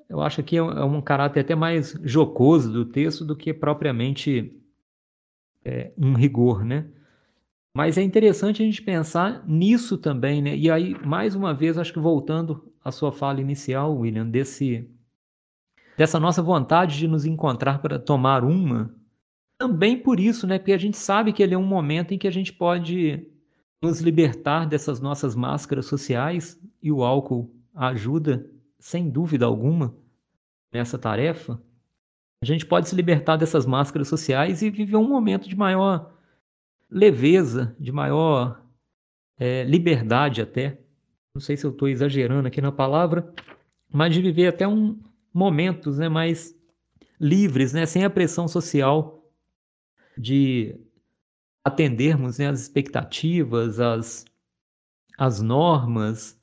eu 0.09 0.21
acho 0.21 0.43
que 0.43 0.57
é 0.57 0.63
um 0.63 0.99
é 0.99 1.03
caráter 1.03 1.41
até 1.41 1.55
mais 1.55 1.97
jocoso 2.03 2.73
do 2.73 2.85
texto 2.85 3.25
do 3.25 3.37
que 3.37 3.55
propriamente 3.55 4.61
é, 5.65 5.93
um 5.97 6.15
rigor, 6.15 6.65
né. 6.65 6.91
Mas 7.75 7.97
é 7.97 8.03
interessante 8.03 8.63
a 8.63 8.67
gente 8.67 8.83
pensar 8.83 9.47
nisso 9.47 9.97
também, 9.97 10.43
né? 10.43 10.57
E 10.57 10.71
aí, 10.71 10.95
mais 11.07 11.35
uma 11.35 11.55
vez, 11.55 11.79
acho 11.79 11.93
que 11.93 12.01
voltando 12.01 12.73
à 12.85 12.91
sua 12.91 13.13
fala 13.13 13.41
inicial, 13.41 13.97
William, 13.97 14.29
desse 14.29 14.89
dessa 15.97 16.19
nossa 16.19 16.43
vontade 16.43 16.97
de 16.97 17.07
nos 17.07 17.27
encontrar 17.27 17.81
para 17.81 17.99
tomar 17.99 18.43
uma, 18.43 18.95
também 19.59 19.99
por 19.99 20.19
isso, 20.19 20.47
né? 20.47 20.59
Porque 20.59 20.73
a 20.73 20.79
gente 20.79 20.97
sabe 20.97 21.33
que 21.33 21.43
ele 21.43 21.55
é 21.55 21.59
um 21.59 21.67
momento 21.67 22.15
em 22.15 22.19
que 22.19 22.27
a 22.27 22.31
gente 22.31 22.53
pode 22.53 23.27
nos 23.83 24.01
libertar 24.01 24.67
dessas 24.67 25.01
nossas 25.01 25.37
máscaras 25.37 25.85
sociais 25.85 26.59
e 26.83 26.91
o 26.91 27.05
álcool 27.05 27.55
ajuda, 27.75 28.51
sem 28.79 29.11
dúvida 29.11 29.45
alguma, 29.45 29.95
nessa 30.73 30.99
tarefa. 30.99 31.61
A 32.43 32.47
gente 32.47 32.65
pode 32.65 32.89
se 32.89 32.97
libertar 32.97 33.37
dessas 33.37 33.67
máscaras 33.67 34.09
sociais 34.09 34.63
e 34.63 34.71
viver 34.71 34.97
um 34.97 35.07
momento 35.07 35.47
de 35.47 35.57
maior 35.57 36.11
leveza, 36.91 37.77
de 37.79 37.93
maior 37.93 38.65
é, 39.39 39.65
liberdade 39.65 40.43
até. 40.43 40.81
Não 41.35 41.41
sei 41.41 41.57
se 41.57 41.65
eu 41.65 41.71
estou 41.71 41.89
exagerando 41.89 42.49
aqui 42.49 42.61
na 42.61 42.73
palavra, 42.73 43.33
mas 43.93 44.13
de 44.13 44.21
viver 44.21 44.49
até 44.49 44.67
um 44.67 44.99
momentos 45.33 45.99
né, 45.99 46.09
mais 46.09 46.55
livres, 47.21 47.73
né, 47.73 47.87
sem 47.87 48.05
a 48.05 48.11
pressão 48.11 48.49
social 48.49 49.25
de 50.19 50.77
atendermos 51.65 52.39
né, 52.39 52.49
as 52.49 52.61
expectativas, 52.61 53.79
as, 53.79 54.25
as 55.17 55.41
normas, 55.41 56.39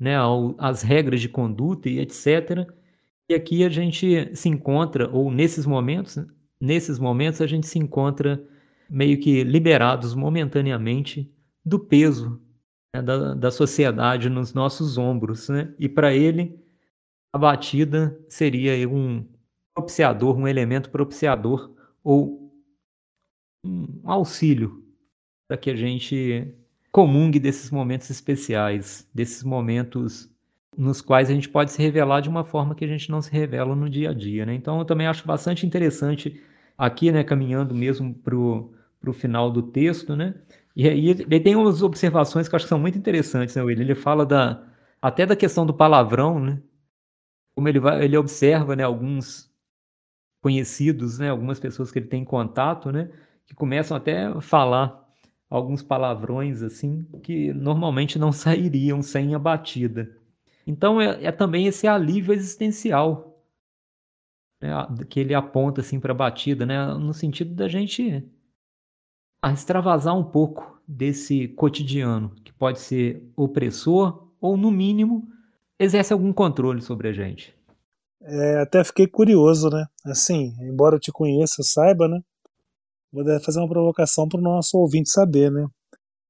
né, 0.00 0.14
as 0.58 0.82
regras 0.82 1.20
de 1.20 1.28
conduta 1.28 1.88
e 1.88 2.00
etc. 2.00 2.66
E 3.28 3.34
aqui 3.34 3.64
a 3.64 3.68
gente 3.68 4.34
se 4.34 4.48
encontra, 4.48 5.08
ou 5.08 5.30
nesses 5.30 5.64
momentos, 5.64 6.18
nesses 6.60 6.98
momentos 6.98 7.40
a 7.40 7.46
gente 7.46 7.66
se 7.66 7.78
encontra 7.78 8.44
meio 8.88 9.18
que 9.18 9.42
liberados 9.44 10.14
momentaneamente 10.14 11.32
do 11.64 11.78
peso 11.78 12.40
né, 12.94 13.02
da, 13.02 13.34
da 13.34 13.50
sociedade 13.50 14.28
nos 14.28 14.54
nossos 14.54 14.98
ombros. 14.98 15.48
Né? 15.48 15.74
E 15.78 15.88
para 15.88 16.14
ele, 16.14 16.58
a 17.32 17.38
batida 17.38 18.18
seria 18.28 18.88
um 18.88 19.26
propiciador, 19.74 20.36
um 20.36 20.46
elemento 20.46 20.90
propiciador 20.90 21.74
ou 22.02 22.52
um 23.64 24.00
auxílio 24.04 24.84
para 25.48 25.56
que 25.56 25.70
a 25.70 25.76
gente 25.76 26.54
comungue 26.92 27.40
desses 27.40 27.70
momentos 27.70 28.08
especiais, 28.08 29.08
desses 29.12 29.42
momentos 29.42 30.30
nos 30.76 31.00
quais 31.00 31.30
a 31.30 31.34
gente 31.34 31.48
pode 31.48 31.72
se 31.72 31.80
revelar 31.80 32.20
de 32.20 32.28
uma 32.28 32.44
forma 32.44 32.74
que 32.74 32.84
a 32.84 32.88
gente 32.88 33.10
não 33.10 33.22
se 33.22 33.30
revela 33.30 33.74
no 33.74 33.88
dia 33.88 34.10
a 34.10 34.12
dia, 34.12 34.44
né? 34.44 34.54
Então 34.54 34.78
eu 34.78 34.84
também 34.84 35.06
acho 35.06 35.26
bastante 35.26 35.66
interessante 35.66 36.40
aqui, 36.76 37.12
né, 37.12 37.22
caminhando 37.22 37.74
mesmo 37.74 38.12
para 38.14 38.36
o 38.36 38.73
final 39.12 39.50
do 39.50 39.62
texto, 39.62 40.16
né? 40.16 40.34
E 40.76 40.88
aí 40.88 41.08
ele 41.08 41.40
tem 41.40 41.54
umas 41.54 41.82
observações 41.82 42.48
que 42.48 42.54
eu 42.54 42.56
acho 42.56 42.64
que 42.66 42.68
são 42.68 42.78
muito 42.78 42.98
interessantes, 42.98 43.54
né, 43.54 43.62
Will? 43.62 43.80
Ele 43.80 43.94
fala 43.94 44.26
da, 44.26 44.66
até 45.00 45.24
da 45.26 45.36
questão 45.36 45.64
do 45.64 45.74
palavrão, 45.74 46.40
né? 46.40 46.60
Como 47.54 47.68
ele, 47.68 47.78
vai, 47.78 48.04
ele 48.04 48.16
observa, 48.16 48.74
né, 48.74 48.82
alguns 48.82 49.52
conhecidos, 50.42 51.18
né, 51.18 51.30
algumas 51.30 51.58
pessoas 51.58 51.90
que 51.90 51.98
ele 51.98 52.06
tem 52.06 52.22
contato, 52.22 52.92
né, 52.92 53.10
que 53.46 53.54
começam 53.54 53.96
até 53.96 54.26
a 54.26 54.42
falar 54.42 55.02
alguns 55.48 55.82
palavrões 55.82 56.62
assim 56.62 57.02
que 57.22 57.50
normalmente 57.54 58.18
não 58.18 58.30
sairiam 58.32 59.00
sem 59.00 59.34
a 59.34 59.38
batida. 59.38 60.14
Então 60.66 61.00
é, 61.00 61.24
é 61.24 61.32
também 61.32 61.66
esse 61.66 61.86
alívio 61.86 62.34
existencial 62.34 63.42
né, 64.60 64.70
que 65.08 65.20
ele 65.20 65.32
aponta 65.32 65.80
assim 65.80 65.98
para 65.98 66.12
a 66.12 66.16
batida, 66.16 66.66
né, 66.66 66.86
no 66.94 67.14
sentido 67.14 67.54
da 67.54 67.66
gente 67.66 68.22
extravasar 69.52 70.16
um 70.16 70.24
pouco 70.24 70.80
desse 70.86 71.48
cotidiano 71.48 72.34
que 72.44 72.52
pode 72.52 72.80
ser 72.80 73.22
opressor 73.36 74.28
ou 74.40 74.56
no 74.56 74.70
mínimo 74.70 75.26
exerce 75.78 76.12
algum 76.12 76.32
controle 76.32 76.80
sobre 76.80 77.08
a 77.08 77.12
gente. 77.12 77.54
É, 78.22 78.60
até 78.60 78.82
fiquei 78.84 79.06
curioso, 79.06 79.68
né? 79.68 79.84
Assim, 80.06 80.54
embora 80.60 80.96
eu 80.96 81.00
te 81.00 81.12
conheça, 81.12 81.62
saiba, 81.62 82.08
né? 82.08 82.20
Vou 83.12 83.24
fazer 83.40 83.60
uma 83.60 83.68
provocação 83.68 84.28
para 84.28 84.40
o 84.40 84.42
nosso 84.42 84.78
ouvinte 84.78 85.10
saber, 85.10 85.50
né? 85.50 85.66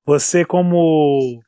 Você, 0.05 0.44
como 0.44 1.40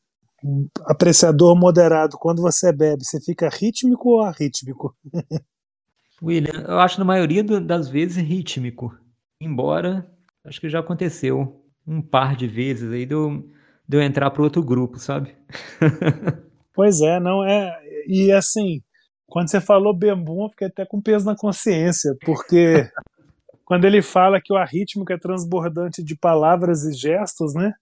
apreciador 0.84 1.56
moderado, 1.58 2.16
quando 2.18 2.40
você 2.40 2.72
bebe, 2.72 3.04
você 3.04 3.20
fica 3.20 3.48
rítmico 3.48 4.08
ou 4.10 4.22
arrítmico? 4.22 4.96
William, 6.22 6.64
eu 6.66 6.78
acho 6.78 6.98
na 6.98 7.04
maioria 7.04 7.44
das 7.44 7.88
vezes 7.88 8.16
rítmico. 8.16 8.96
Embora, 9.40 10.10
acho 10.46 10.60
que 10.60 10.68
já 10.68 10.80
aconteceu 10.80 11.62
um 11.86 12.00
par 12.00 12.36
de 12.36 12.46
vezes 12.46 12.90
aí 12.90 13.04
de 13.04 13.14
eu, 13.14 13.44
de 13.86 13.96
eu 13.96 14.02
entrar 14.02 14.30
para 14.30 14.42
outro 14.42 14.62
grupo, 14.62 14.98
sabe? 14.98 15.36
pois 16.74 17.00
é, 17.00 17.20
não 17.20 17.44
é. 17.44 17.78
E 18.06 18.32
assim, 18.32 18.82
quando 19.26 19.50
você 19.50 19.60
falou 19.60 19.96
bembum, 19.96 20.44
eu 20.44 20.50
fiquei 20.50 20.68
até 20.68 20.84
com 20.86 21.00
peso 21.00 21.26
na 21.26 21.36
consciência, 21.36 22.16
porque 22.24 22.88
quando 23.64 23.84
ele 23.84 24.02
fala 24.02 24.40
que 24.40 24.52
o 24.52 24.56
arrítmico 24.56 25.12
é 25.12 25.18
transbordante 25.18 26.02
de 26.02 26.16
palavras 26.16 26.84
e 26.84 26.92
gestos, 26.92 27.54
né? 27.54 27.74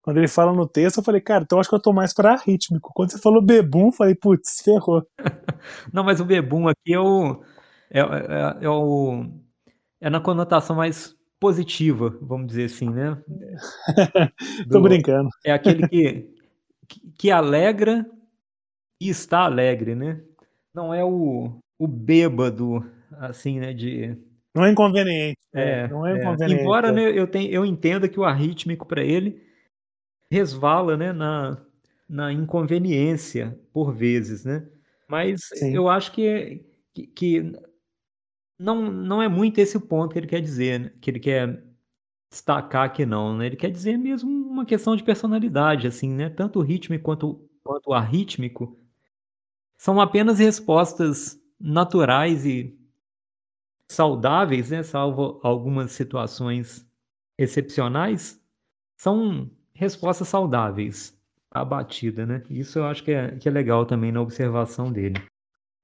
Quando 0.00 0.18
ele 0.18 0.28
fala 0.28 0.52
no 0.52 0.68
texto, 0.68 0.98
eu 0.98 1.02
falei, 1.02 1.20
cara, 1.20 1.42
então 1.42 1.58
acho 1.58 1.68
que 1.68 1.74
eu 1.74 1.82
tô 1.82 1.92
mais 1.92 2.14
pra 2.14 2.36
rítmico. 2.36 2.92
Quando 2.94 3.10
você 3.10 3.18
falou 3.18 3.42
bebum, 3.42 3.86
eu 3.86 3.92
falei, 3.92 4.14
putz, 4.14 4.60
ferrou. 4.64 5.04
Não, 5.92 6.04
mas 6.04 6.20
o 6.20 6.24
bebum 6.24 6.68
aqui 6.68 6.94
é 6.94 7.00
o, 7.00 7.42
é, 7.90 7.98
é, 7.98 8.64
é, 8.64 8.70
o, 8.70 9.26
é 10.00 10.08
na 10.08 10.20
conotação 10.20 10.76
mais 10.76 11.15
positiva, 11.40 12.16
vamos 12.20 12.48
dizer 12.48 12.64
assim, 12.64 12.90
né? 12.90 13.22
Tô 14.70 14.80
brincando. 14.80 15.28
É 15.44 15.52
aquele 15.52 15.86
que, 15.88 16.28
que, 17.18 17.30
alegra 17.30 18.06
e 19.00 19.08
está 19.08 19.40
alegre, 19.40 19.94
né? 19.94 20.22
não 20.76 20.92
é 20.92 21.02
o, 21.02 21.58
o 21.78 21.88
bêbado, 21.88 22.84
assim, 23.12 23.58
né, 23.58 23.72
de... 23.72 24.14
Não 24.54 24.64
é 24.64 24.70
inconveniente. 24.70 25.38
É, 25.54 25.88
não 25.88 26.06
é, 26.06 26.12
é. 26.12 26.20
inconveniente. 26.20 26.62
Embora 26.62 26.92
né, 26.92 27.02
eu, 27.02 27.26
tenha, 27.26 27.50
eu 27.50 27.64
entenda 27.64 28.08
que 28.08 28.20
o 28.20 28.24
arrítmico 28.24 28.86
para 28.86 29.02
ele 29.02 29.42
resvala, 30.30 30.96
né, 30.96 31.12
na, 31.12 31.58
na 32.06 32.32
inconveniência 32.32 33.58
por 33.72 33.92
vezes, 33.92 34.44
né? 34.44 34.66
Mas 35.08 35.40
Sim. 35.54 35.74
eu 35.74 35.88
acho 35.88 36.12
que, 36.12 36.64
que, 36.92 37.06
que, 37.06 37.52
não, 38.58 38.90
não 38.90 39.22
é 39.22 39.28
muito 39.28 39.58
esse 39.58 39.76
o 39.76 39.80
ponto 39.80 40.12
que 40.12 40.18
ele 40.18 40.26
quer 40.26 40.40
dizer, 40.40 40.80
né? 40.80 40.92
que 41.00 41.10
ele 41.10 41.20
quer 41.20 41.62
destacar 42.30 42.84
aqui 42.86 43.06
não, 43.06 43.36
né? 43.36 43.46
Ele 43.46 43.56
quer 43.56 43.70
dizer 43.70 43.96
mesmo 43.96 44.30
uma 44.30 44.64
questão 44.64 44.96
de 44.96 45.02
personalidade, 45.02 45.86
assim, 45.86 46.12
né? 46.12 46.28
Tanto 46.28 46.58
o 46.58 46.62
rítmico 46.62 47.04
quanto, 47.04 47.48
quanto 47.62 47.88
o 47.88 47.94
arrítmico 47.94 48.78
são 49.76 50.00
apenas 50.00 50.38
respostas 50.38 51.40
naturais 51.58 52.44
e 52.44 52.76
saudáveis, 53.88 54.70
né? 54.70 54.82
Salvo 54.82 55.40
algumas 55.42 55.92
situações 55.92 56.86
excepcionais, 57.38 58.40
são 58.96 59.50
respostas 59.74 60.28
saudáveis 60.28 61.16
à 61.50 61.64
batida, 61.64 62.26
né? 62.26 62.42
Isso 62.50 62.78
eu 62.78 62.86
acho 62.86 63.04
que 63.04 63.12
é, 63.12 63.36
que 63.36 63.48
é 63.48 63.52
legal 63.52 63.86
também 63.86 64.10
na 64.10 64.20
observação 64.20 64.90
dele. 64.90 65.22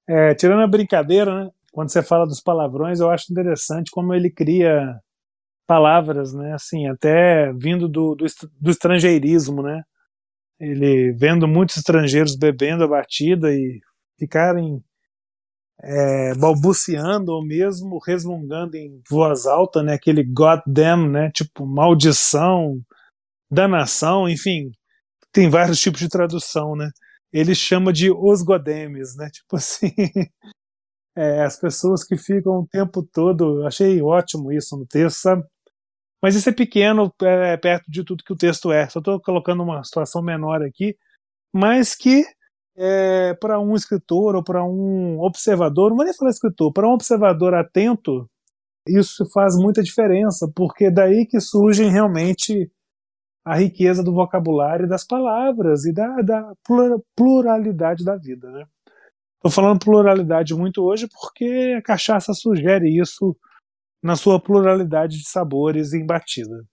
É, 0.06 0.34
tirando 0.34 0.62
a 0.62 0.66
brincadeira, 0.66 1.44
né? 1.44 1.50
Quando 1.72 1.90
você 1.90 2.02
fala 2.02 2.26
dos 2.26 2.40
palavrões, 2.40 3.00
eu 3.00 3.10
acho 3.10 3.32
interessante 3.32 3.90
como 3.90 4.14
ele 4.14 4.30
cria 4.30 5.00
palavras, 5.66 6.34
né? 6.34 6.52
Assim, 6.52 6.86
até 6.86 7.52
vindo 7.54 7.88
do, 7.88 8.14
do, 8.14 8.26
do 8.60 8.70
estrangeirismo, 8.70 9.62
né? 9.62 9.82
Ele 10.60 11.12
vendo 11.12 11.48
muitos 11.48 11.78
estrangeiros 11.78 12.36
bebendo 12.36 12.84
a 12.84 12.88
batida 12.88 13.52
e 13.52 13.80
ficarem 14.18 14.84
é, 15.82 16.34
balbuciando 16.34 17.32
ou 17.32 17.44
mesmo 17.44 17.98
resmungando 17.98 18.76
em 18.76 19.00
voz 19.08 19.46
alta, 19.46 19.82
né? 19.82 19.94
Aquele 19.94 20.22
goddamn, 20.22 21.08
né? 21.10 21.30
Tipo 21.30 21.66
maldição, 21.66 22.80
danação, 23.50 24.28
enfim, 24.28 24.70
tem 25.32 25.48
vários 25.48 25.80
tipos 25.80 26.00
de 26.00 26.08
tradução, 26.08 26.76
né? 26.76 26.90
Ele 27.32 27.54
chama 27.54 27.92
de 27.92 28.10
os 28.10 28.42
godemes, 28.42 29.16
né? 29.16 29.30
Tipo 29.30 29.56
assim, 29.56 29.90
é, 31.16 31.42
as 31.42 31.58
pessoas 31.58 32.04
que 32.04 32.16
ficam 32.16 32.60
o 32.60 32.66
tempo 32.66 33.02
todo. 33.02 33.66
Achei 33.66 34.00
ótimo 34.02 34.52
isso 34.52 34.76
no 34.76 34.86
texto, 34.86 35.18
sabe? 35.18 35.44
Mas 36.22 36.36
isso 36.36 36.48
é 36.48 36.52
pequeno 36.52 37.12
é, 37.22 37.56
perto 37.56 37.90
de 37.90 38.04
tudo 38.04 38.24
que 38.24 38.32
o 38.32 38.36
texto 38.36 38.70
é. 38.72 38.88
Só 38.88 39.00
estou 39.00 39.20
colocando 39.20 39.62
uma 39.62 39.82
situação 39.82 40.22
menor 40.22 40.62
aqui, 40.62 40.96
mas 41.52 41.94
que 41.94 42.24
é, 42.76 43.34
para 43.34 43.60
um 43.60 43.74
escritor 43.74 44.36
ou 44.36 44.42
para 44.42 44.64
um 44.64 45.20
observador, 45.20 45.90
não 45.90 45.96
vou 45.96 46.04
nem 46.04 46.14
falar 46.14 46.30
escritor, 46.30 46.72
para 46.72 46.88
um 46.88 46.92
observador 46.92 47.54
atento, 47.54 48.28
isso 48.88 49.24
faz 49.32 49.56
muita 49.56 49.82
diferença, 49.82 50.50
porque 50.54 50.90
daí 50.90 51.26
que 51.26 51.40
surgem 51.40 51.90
realmente 51.90 52.70
a 53.44 53.56
riqueza 53.56 54.02
do 54.02 54.14
vocabulário 54.14 54.86
e 54.86 54.88
das 54.88 55.04
palavras 55.04 55.84
e 55.84 55.92
da, 55.92 56.22
da 56.22 56.52
pluralidade 57.16 58.04
da 58.04 58.16
vida. 58.16 58.50
Né? 58.50 58.64
Estou 59.44 59.50
falando 59.50 59.84
pluralidade 59.84 60.54
muito 60.54 60.84
hoje 60.84 61.08
porque 61.08 61.74
a 61.76 61.82
cachaça 61.82 62.32
sugere 62.32 62.88
isso 62.96 63.36
na 64.00 64.14
sua 64.14 64.40
pluralidade 64.40 65.18
de 65.18 65.28
sabores 65.28 65.92
em 65.92 66.06
batida. 66.06 66.64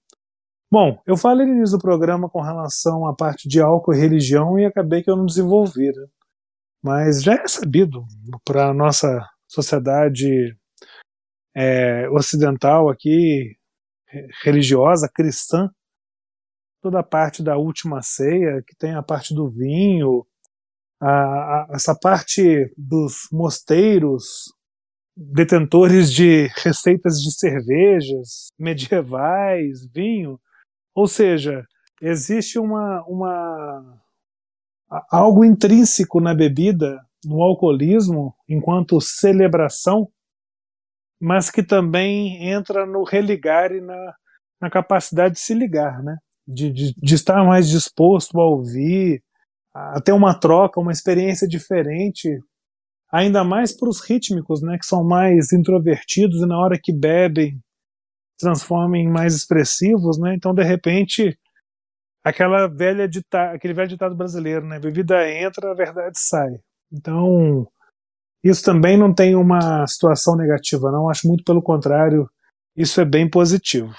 Bom, 0.71 1.01
eu 1.07 1.17
falei 1.17 1.47
no 1.47 1.55
início 1.55 1.79
do 1.79 1.81
programa 1.81 2.29
com 2.29 2.39
relação 2.43 3.07
à 3.07 3.15
parte 3.15 3.49
de 3.49 3.59
álcool 3.59 3.95
e 3.95 3.99
religião 3.99 4.59
e 4.59 4.65
acabei 4.65 5.01
que 5.01 5.09
eu 5.09 5.15
não 5.15 5.25
desenvolvi. 5.25 5.87
Né? 5.87 6.05
Mas 6.83 7.23
já 7.23 7.33
é 7.33 7.47
sabido 7.47 8.05
para 8.45 8.69
a 8.69 8.73
nossa 8.73 9.27
sociedade 9.47 10.55
é, 11.55 12.07
ocidental 12.11 12.87
aqui, 12.87 13.57
religiosa, 14.43 15.09
cristã, 15.11 15.71
toda 16.83 16.99
a 16.99 17.03
parte 17.03 17.41
da 17.41 17.57
última 17.57 18.03
ceia, 18.03 18.61
que 18.61 18.75
tem 18.75 18.93
a 18.93 19.01
parte 19.01 19.33
do 19.33 19.49
vinho, 19.49 20.23
a, 20.99 21.09
a, 21.09 21.67
essa 21.71 21.95
parte 21.95 22.71
dos 22.77 23.27
mosteiros, 23.31 24.53
detentores 25.15 26.11
de 26.11 26.47
receitas 26.57 27.19
de 27.21 27.31
cervejas 27.31 28.49
medievais, 28.57 29.85
vinho, 29.93 30.39
ou 30.95 31.07
seja, 31.07 31.65
existe 32.01 32.59
uma, 32.59 33.03
uma 33.05 34.01
algo 35.11 35.43
intrínseco 35.45 36.19
na 36.19 36.33
bebida, 36.33 36.99
no 37.25 37.41
alcoolismo, 37.41 38.33
enquanto 38.47 39.01
celebração, 39.01 40.09
mas 41.21 41.49
que 41.49 41.61
também 41.61 42.49
entra 42.49 42.85
no 42.85 43.03
religar 43.03 43.71
e 43.71 43.81
na, 43.81 44.15
na 44.61 44.69
capacidade 44.69 45.35
de 45.35 45.41
se 45.41 45.53
ligar, 45.53 46.01
né? 46.01 46.17
de, 46.49 46.71
de, 46.71 46.93
de 46.95 47.15
estar 47.15 47.45
mais 47.45 47.69
disposto 47.69 48.39
a 48.39 48.45
ouvir, 48.45 49.21
a 49.73 50.01
ter 50.01 50.11
uma 50.11 50.37
troca, 50.37 50.79
uma 50.79 50.91
experiência 50.91 51.47
diferente, 51.47 52.39
ainda 53.11 53.43
mais 53.43 53.75
para 53.75 53.89
os 53.89 54.01
rítmicos, 54.01 54.61
né, 54.61 54.77
que 54.77 54.85
são 54.85 55.03
mais 55.03 55.51
introvertidos 55.53 56.41
e 56.41 56.45
na 56.45 56.57
hora 56.59 56.79
que 56.81 56.93
bebem 56.93 57.59
transformam 58.39 58.95
em 58.95 59.09
mais 59.09 59.35
expressivos, 59.35 60.17
né? 60.17 60.33
Então 60.33 60.53
de 60.53 60.63
repente 60.63 61.37
aquela 62.23 62.67
velha 62.67 63.07
dita, 63.07 63.51
aquele 63.51 63.73
velho 63.73 63.89
ditado 63.89 64.15
brasileiro, 64.15 64.65
né? 64.65 64.79
Bebida 64.79 65.29
entra, 65.29 65.71
a 65.71 65.75
verdade 65.75 66.17
sai. 66.17 66.59
Então 66.91 67.67
isso 68.43 68.63
também 68.63 68.97
não 68.97 69.13
tem 69.13 69.35
uma 69.35 69.85
situação 69.85 70.35
negativa, 70.37 70.91
não. 70.91 71.09
Acho 71.09 71.27
muito 71.27 71.43
pelo 71.43 71.61
contrário, 71.61 72.29
isso 72.75 73.01
é 73.01 73.05
bem 73.05 73.29
positivo. 73.29 73.93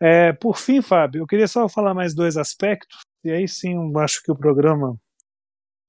É, 0.00 0.32
por 0.32 0.56
fim, 0.58 0.82
Fábio, 0.82 1.22
eu 1.22 1.26
queria 1.26 1.48
só 1.48 1.68
falar 1.68 1.94
mais 1.94 2.14
dois 2.14 2.36
aspectos, 2.36 2.98
e 3.24 3.30
aí 3.30 3.48
sim 3.48 3.74
eu 3.74 3.98
acho 3.98 4.22
que 4.22 4.30
o 4.30 4.36
programa 4.36 4.96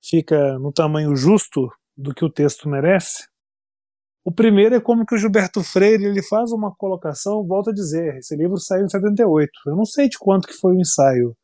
fica 0.03 0.57
no 0.59 0.71
tamanho 0.71 1.15
justo 1.15 1.69
do 1.97 2.13
que 2.13 2.23
o 2.23 2.31
texto 2.31 2.69
merece. 2.69 3.27
O 4.23 4.31
primeiro 4.31 4.75
é 4.75 4.81
como 4.81 5.05
que 5.05 5.15
o 5.15 5.17
Gilberto 5.17 5.63
Freire 5.63 6.05
ele 6.05 6.21
faz 6.21 6.51
uma 6.51 6.73
colocação, 6.75 7.45
volta 7.45 7.71
a 7.71 7.73
dizer, 7.73 8.17
esse 8.17 8.35
livro 8.35 8.57
saiu 8.57 8.85
em 8.85 8.89
78. 8.89 9.51
Eu 9.65 9.75
não 9.75 9.85
sei 9.85 10.07
de 10.07 10.17
quanto 10.17 10.47
que 10.47 10.53
foi 10.53 10.75
o 10.75 10.79
ensaio, 10.79 11.35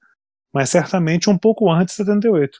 mas 0.53 0.69
certamente 0.69 1.29
um 1.29 1.37
pouco 1.37 1.71
antes 1.71 1.95
de 1.95 2.03
78. 2.03 2.59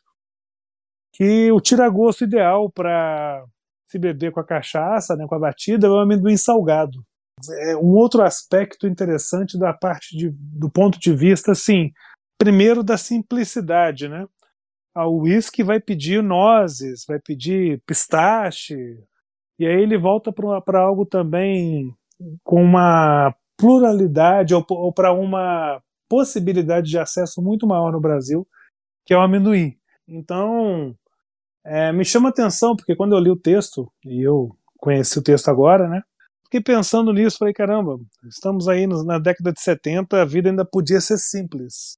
Que 1.13 1.51
o 1.51 1.61
tira-gosto 1.61 2.23
ideal 2.23 2.69
para 2.71 3.45
se 3.87 3.99
beber 3.99 4.31
com 4.31 4.39
a 4.39 4.45
cachaça, 4.45 5.15
né, 5.15 5.25
com 5.27 5.35
a 5.35 5.39
batida, 5.39 5.87
é 5.87 5.89
o 5.89 5.99
amendoim 5.99 6.37
salgado 6.37 7.05
é 7.49 7.75
um 7.75 7.93
outro 7.93 8.21
aspecto 8.21 8.87
interessante 8.87 9.57
da 9.57 9.73
parte 9.73 10.15
de, 10.15 10.29
do 10.31 10.69
ponto 10.69 10.99
de 10.99 11.13
vista, 11.13 11.51
assim, 11.51 11.91
primeiro 12.45 12.83
da 12.83 12.95
simplicidade, 12.95 14.07
né? 14.07 14.27
O 14.95 15.23
whisky 15.23 15.63
vai 15.63 15.79
pedir 15.79 16.21
nozes, 16.21 17.03
vai 17.07 17.19
pedir 17.19 17.81
pistache, 17.87 18.75
e 19.57 19.65
aí 19.65 19.81
ele 19.81 19.97
volta 19.97 20.31
para 20.31 20.79
algo 20.79 21.07
também 21.07 21.91
com 22.43 22.63
uma 22.63 23.35
pluralidade 23.57 24.53
ou, 24.53 24.63
ou 24.69 24.93
para 24.93 25.11
uma 25.11 25.81
possibilidade 26.07 26.87
de 26.87 26.99
acesso 26.99 27.41
muito 27.41 27.65
maior 27.65 27.91
no 27.91 27.99
Brasil, 27.99 28.47
que 29.03 29.13
é 29.13 29.17
o 29.17 29.21
amendoim. 29.21 29.75
Então, 30.07 30.95
é, 31.65 31.91
me 31.91 32.05
chama 32.05 32.29
atenção, 32.29 32.75
porque 32.75 32.95
quando 32.95 33.15
eu 33.15 33.19
li 33.19 33.31
o 33.31 33.35
texto, 33.35 33.91
e 34.05 34.21
eu 34.21 34.55
conheci 34.77 35.17
o 35.17 35.23
texto 35.23 35.49
agora, 35.49 35.89
né? 35.89 36.03
fiquei 36.43 36.61
pensando 36.61 37.11
nisso, 37.11 37.39
falei, 37.39 37.55
caramba, 37.55 37.99
estamos 38.29 38.67
aí 38.67 38.85
na 38.87 39.17
década 39.17 39.51
de 39.51 39.59
70, 39.59 40.21
a 40.21 40.25
vida 40.25 40.49
ainda 40.49 40.63
podia 40.63 41.01
ser 41.01 41.17
simples. 41.17 41.97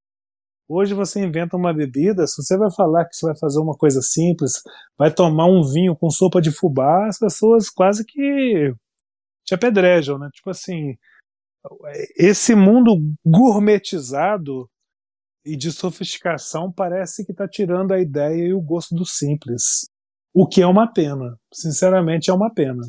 Hoje 0.70 0.94
você 0.94 1.24
inventa 1.24 1.56
uma 1.56 1.74
bebida, 1.74 2.28
se 2.28 2.44
você 2.44 2.58
vai 2.58 2.70
falar 2.70 3.06
que 3.06 3.16
você 3.16 3.26
vai 3.26 3.38
fazer 3.38 3.60
uma 3.60 3.74
coisa 3.74 4.02
simples, 4.02 4.62
vai 4.98 5.14
tomar 5.14 5.46
um 5.46 5.64
vinho 5.64 5.96
com 5.96 6.10
sopa 6.10 6.42
de 6.42 6.52
fubá, 6.52 7.08
as 7.08 7.18
pessoas 7.18 7.70
quase 7.70 8.06
que 8.06 8.74
te 9.46 9.56
apedrejam, 9.56 10.20
né? 10.20 10.30
Tipo 10.34 10.50
assim, 10.50 10.98
esse 12.18 12.54
mundo 12.54 12.98
gourmetizado 13.26 14.70
e 15.46 15.56
de 15.56 15.72
sofisticação 15.72 16.70
parece 16.70 17.26
que 17.26 17.32
está 17.32 17.48
tirando 17.48 17.94
a 17.94 18.02
ideia 18.02 18.48
e 18.48 18.54
o 18.54 18.62
gosto 18.62 18.94
do 18.94 19.06
simples. 19.06 19.90
O 20.34 20.46
que 20.46 20.62
é 20.62 20.68
uma 20.68 20.92
pena. 20.92 21.40
Sinceramente, 21.54 22.30
é 22.30 22.34
uma 22.34 22.54
pena. 22.54 22.84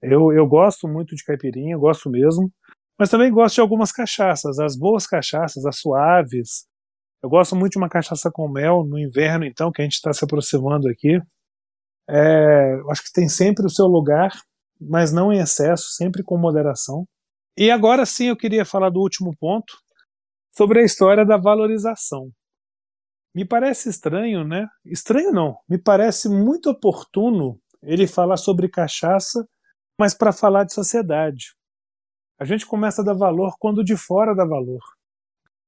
Eu, 0.00 0.32
eu 0.32 0.46
gosto 0.46 0.88
muito 0.88 1.14
de 1.14 1.22
caipirinha, 1.22 1.76
gosto 1.76 2.08
mesmo, 2.08 2.50
mas 2.98 3.10
também 3.10 3.30
gosto 3.30 3.56
de 3.56 3.60
algumas 3.60 3.92
cachaças, 3.92 4.58
as 4.58 4.74
boas 4.76 5.06
cachaças, 5.06 5.66
as 5.66 5.78
suaves. 5.78 6.66
Eu 7.24 7.30
gosto 7.30 7.56
muito 7.56 7.72
de 7.72 7.78
uma 7.78 7.88
cachaça 7.88 8.30
com 8.30 8.46
mel 8.46 8.84
no 8.84 8.98
inverno, 8.98 9.46
então, 9.46 9.72
que 9.72 9.80
a 9.80 9.84
gente 9.84 9.94
está 9.94 10.12
se 10.12 10.22
aproximando 10.22 10.90
aqui. 10.90 11.18
É, 12.06 12.78
acho 12.90 13.02
que 13.02 13.12
tem 13.14 13.30
sempre 13.30 13.64
o 13.64 13.70
seu 13.70 13.86
lugar, 13.86 14.30
mas 14.78 15.10
não 15.10 15.32
em 15.32 15.38
excesso, 15.38 15.88
sempre 15.92 16.22
com 16.22 16.36
moderação. 16.36 17.06
E 17.56 17.70
agora 17.70 18.04
sim 18.04 18.26
eu 18.26 18.36
queria 18.36 18.62
falar 18.66 18.90
do 18.90 19.00
último 19.00 19.34
ponto, 19.40 19.72
sobre 20.54 20.80
a 20.80 20.84
história 20.84 21.24
da 21.24 21.38
valorização. 21.38 22.28
Me 23.34 23.46
parece 23.46 23.88
estranho, 23.88 24.44
né? 24.46 24.68
Estranho 24.84 25.32
não, 25.32 25.56
me 25.66 25.78
parece 25.78 26.28
muito 26.28 26.68
oportuno 26.68 27.58
ele 27.82 28.06
falar 28.06 28.36
sobre 28.36 28.68
cachaça, 28.68 29.48
mas 29.98 30.12
para 30.12 30.30
falar 30.30 30.64
de 30.64 30.74
sociedade. 30.74 31.54
A 32.38 32.44
gente 32.44 32.66
começa 32.66 33.00
a 33.00 33.04
dar 33.04 33.14
valor 33.14 33.54
quando 33.58 33.82
de 33.82 33.96
fora 33.96 34.34
dá 34.34 34.44
valor. 34.44 34.82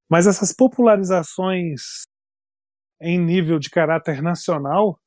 Mas 0.09 0.27
essas 0.27 0.53
popularizações 0.53 2.07
em 3.01 3.19
nível 3.19 3.59
de 3.59 3.71
caráter 3.71 4.23
nacional, 4.23 4.99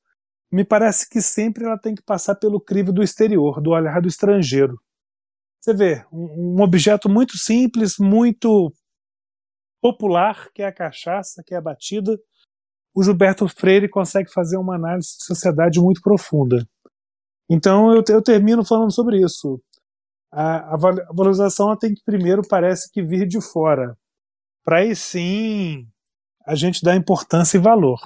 me 0.51 0.63
parece 0.63 1.07
que 1.07 1.21
sempre 1.21 1.65
ela 1.65 1.77
tem 1.77 1.95
que 1.95 2.03
passar 2.03 2.35
pelo 2.35 2.59
crivo 2.59 2.91
do 2.91 3.03
exterior, 3.03 3.61
do 3.61 3.71
olhar 3.71 4.01
do 4.01 4.07
estrangeiro. 4.07 4.79
Você 5.61 5.73
vê, 5.73 6.05
um, 6.11 6.61
objeto 6.61 7.09
muito 7.09 7.37
simples, 7.37 7.95
muito 7.99 8.71
popular, 9.81 10.49
que 10.53 10.61
é 10.61 10.67
a 10.67 10.73
cachaça, 10.73 11.43
que 11.45 11.53
é 11.53 11.57
a 11.57 11.61
batida, 11.61 12.17
o 12.95 13.03
Gilberto 13.03 13.47
Freire 13.47 13.89
consegue 13.89 14.31
fazer 14.31 14.57
uma 14.57 14.75
análise 14.75 15.17
de 15.17 15.25
sociedade 15.25 15.79
muito 15.79 16.01
profunda. 16.01 16.65
Então 17.49 17.93
eu, 17.93 18.03
eu 18.09 18.21
termino 18.21 18.65
falando 18.65 18.91
sobre 18.91 19.23
isso. 19.23 19.61
A, 20.31 20.75
a 20.75 20.77
valorização 21.13 21.75
tem 21.77 21.93
que 21.93 22.03
primeiro 22.03 22.41
parece 22.47 22.89
que 22.91 23.03
vir 23.03 23.27
de 23.27 23.41
fora, 23.41 23.97
para 24.63 24.79
aí 24.79 24.95
sim 24.95 25.87
a 26.45 26.55
gente 26.55 26.83
dar 26.83 26.95
importância 26.95 27.57
e 27.57 27.61
valor. 27.61 27.99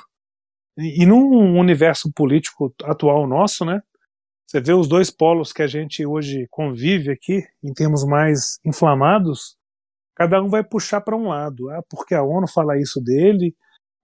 E, 0.78 1.04
e 1.04 1.06
num 1.06 1.58
universo 1.60 2.12
político 2.12 2.74
atual 2.84 3.28
nosso, 3.28 3.66
né? 3.66 3.82
Você 4.48 4.62
vê 4.62 4.74
os 4.74 4.88
dois 4.88 5.10
polos 5.10 5.52
que 5.52 5.64
a 5.64 5.68
gente 5.68 6.06
hoje 6.06 6.48
convive 6.52 7.12
aqui, 7.12 7.44
em 7.64 7.74
termos 7.74 8.04
mais 8.06 8.60
inflamados, 8.64 9.58
cada 10.16 10.42
um 10.42 10.50
vai 10.50 10.64
puxar 10.64 11.02
para 11.02 11.18
um 11.18 11.30
lado. 11.30 11.70
Ah, 11.72 11.82
porque 11.90 12.14
a 12.14 12.24
ONU 12.24 12.48
fala 12.48 12.78
isso 12.80 13.02
dele, 13.02 13.56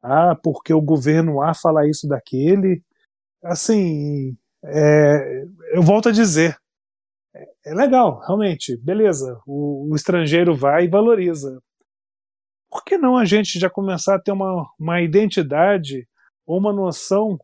ah, 0.02 0.36
porque 0.42 0.74
o 0.74 0.82
governo 0.82 1.42
A 1.42 1.54
fala 1.54 1.88
isso 1.88 2.08
daquele. 2.08 2.82
Assim, 3.44 4.36
é, 4.64 5.46
eu 5.74 5.82
volto 5.82 6.10
a 6.10 6.12
dizer, 6.12 6.58
é, 7.36 7.48
é 7.68 7.74
legal, 7.74 8.20
realmente, 8.20 8.76
beleza, 8.78 9.40
o, 9.46 9.92
o, 9.92 9.96
estrangeiro 9.96 10.56
vai 10.56 10.86
e 10.86 10.90
valoriza. 10.90 11.62
Por 12.70 12.84
que 12.84 12.98
não 12.98 13.18
a 13.18 13.26
gente 13.26 13.60
já 13.60 13.70
começar 13.70 14.16
a 14.16 14.22
ter 14.22 14.32
uma, 14.32 14.70
uma 14.80 15.02
identidade 15.02 16.08
ou 16.46 16.60
uma 16.60 16.72
noção 16.72 17.38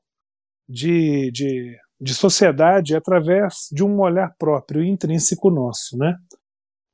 de, 0.67 1.31
de, 1.31 1.77
de 1.99 2.13
sociedade 2.13 2.95
através 2.95 3.67
de 3.71 3.83
um 3.83 3.99
olhar 3.99 4.35
próprio 4.37 4.83
intrínseco 4.83 5.49
nosso, 5.49 5.97
né? 5.97 6.15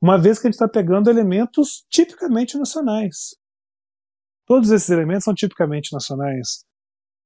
Uma 0.01 0.17
vez 0.17 0.39
que 0.39 0.47
a 0.47 0.49
gente 0.49 0.55
está 0.55 0.67
pegando 0.67 1.09
elementos 1.09 1.85
tipicamente 1.89 2.57
nacionais. 2.57 3.35
Todos 4.47 4.71
esses 4.71 4.89
elementos 4.89 5.23
são 5.23 5.33
tipicamente 5.33 5.93
nacionais. 5.93 6.65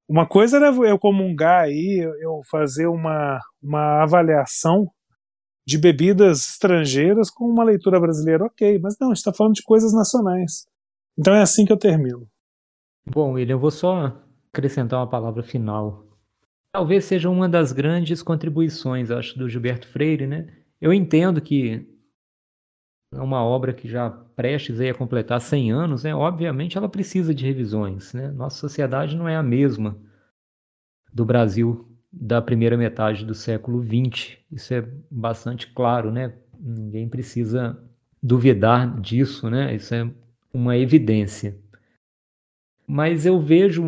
Uma 0.08 0.28
coisa 0.28 0.58
era 0.58 0.68
eu 0.68 1.00
comungar 1.00 1.64
aí, 1.64 2.00
eu 2.22 2.42
fazer 2.50 2.88
uma, 2.88 3.40
uma 3.62 4.04
avaliação 4.04 4.92
de 5.66 5.80
bebidas 5.80 6.50
estrangeiras 6.50 7.32
com 7.32 7.46
uma 7.46 7.64
leitura 7.64 8.00
brasileira, 8.00 8.46
ok, 8.46 8.78
mas 8.80 8.96
não, 9.00 9.08
a 9.08 9.12
gente 9.12 9.18
está 9.18 9.34
falando 9.34 9.56
de 9.56 9.64
coisas 9.64 9.94
nacionais. 9.94 10.68
Então 11.18 11.34
é 11.34 11.42
assim 11.42 11.66
que 11.66 11.72
eu 11.72 11.78
termino. 11.78 12.28
Bom, 13.06 13.34
William, 13.34 13.56
eu 13.56 13.60
vou 13.60 13.72
só 13.72 14.22
acrescentar 14.52 15.00
uma 15.00 15.10
palavra 15.10 15.44
final. 15.44 16.06
Talvez 16.72 17.06
seja 17.06 17.30
uma 17.30 17.48
das 17.48 17.72
grandes 17.72 18.22
contribuições, 18.22 19.12
acho, 19.12 19.38
do 19.38 19.48
Gilberto 19.48 19.88
Freire, 19.88 20.28
né? 20.28 20.48
Eu 20.82 20.94
entendo 20.94 21.40
que 21.42 21.88
é 23.14 23.22
uma 23.22 23.44
obra 23.44 23.74
que 23.74 23.88
já 23.88 24.10
prestes 24.10 24.80
a 24.82 24.94
completar 24.94 25.40
100 25.40 25.72
anos, 25.72 26.04
né? 26.04 26.14
Obviamente 26.14 26.78
ela 26.78 26.90
precisa 26.90 27.34
de 27.34 27.46
revisões, 27.46 28.14
né? 28.14 28.30
Nossa 28.30 28.58
sociedade 28.58 29.16
não 29.16 29.28
é 29.28 29.36
a 29.36 29.44
mesma 29.44 29.98
do 31.14 31.24
Brasil 31.24 31.88
da 32.12 32.42
primeira 32.42 32.78
metade 32.78 33.26
do 33.26 33.34
século 33.34 33.82
XX. 33.84 34.38
Isso 34.52 34.74
é 34.74 34.82
bastante 35.10 35.72
claro, 35.74 36.12
né? 36.12 36.34
Ninguém 36.60 37.08
precisa 37.08 37.78
duvidar 38.22 39.00
disso, 39.00 39.50
né? 39.50 39.74
Isso 39.76 39.94
é 39.94 40.10
uma 40.56 40.78
evidência. 40.78 41.60
Mas 42.88 43.26
eu 43.26 43.40
vejo 43.40 43.84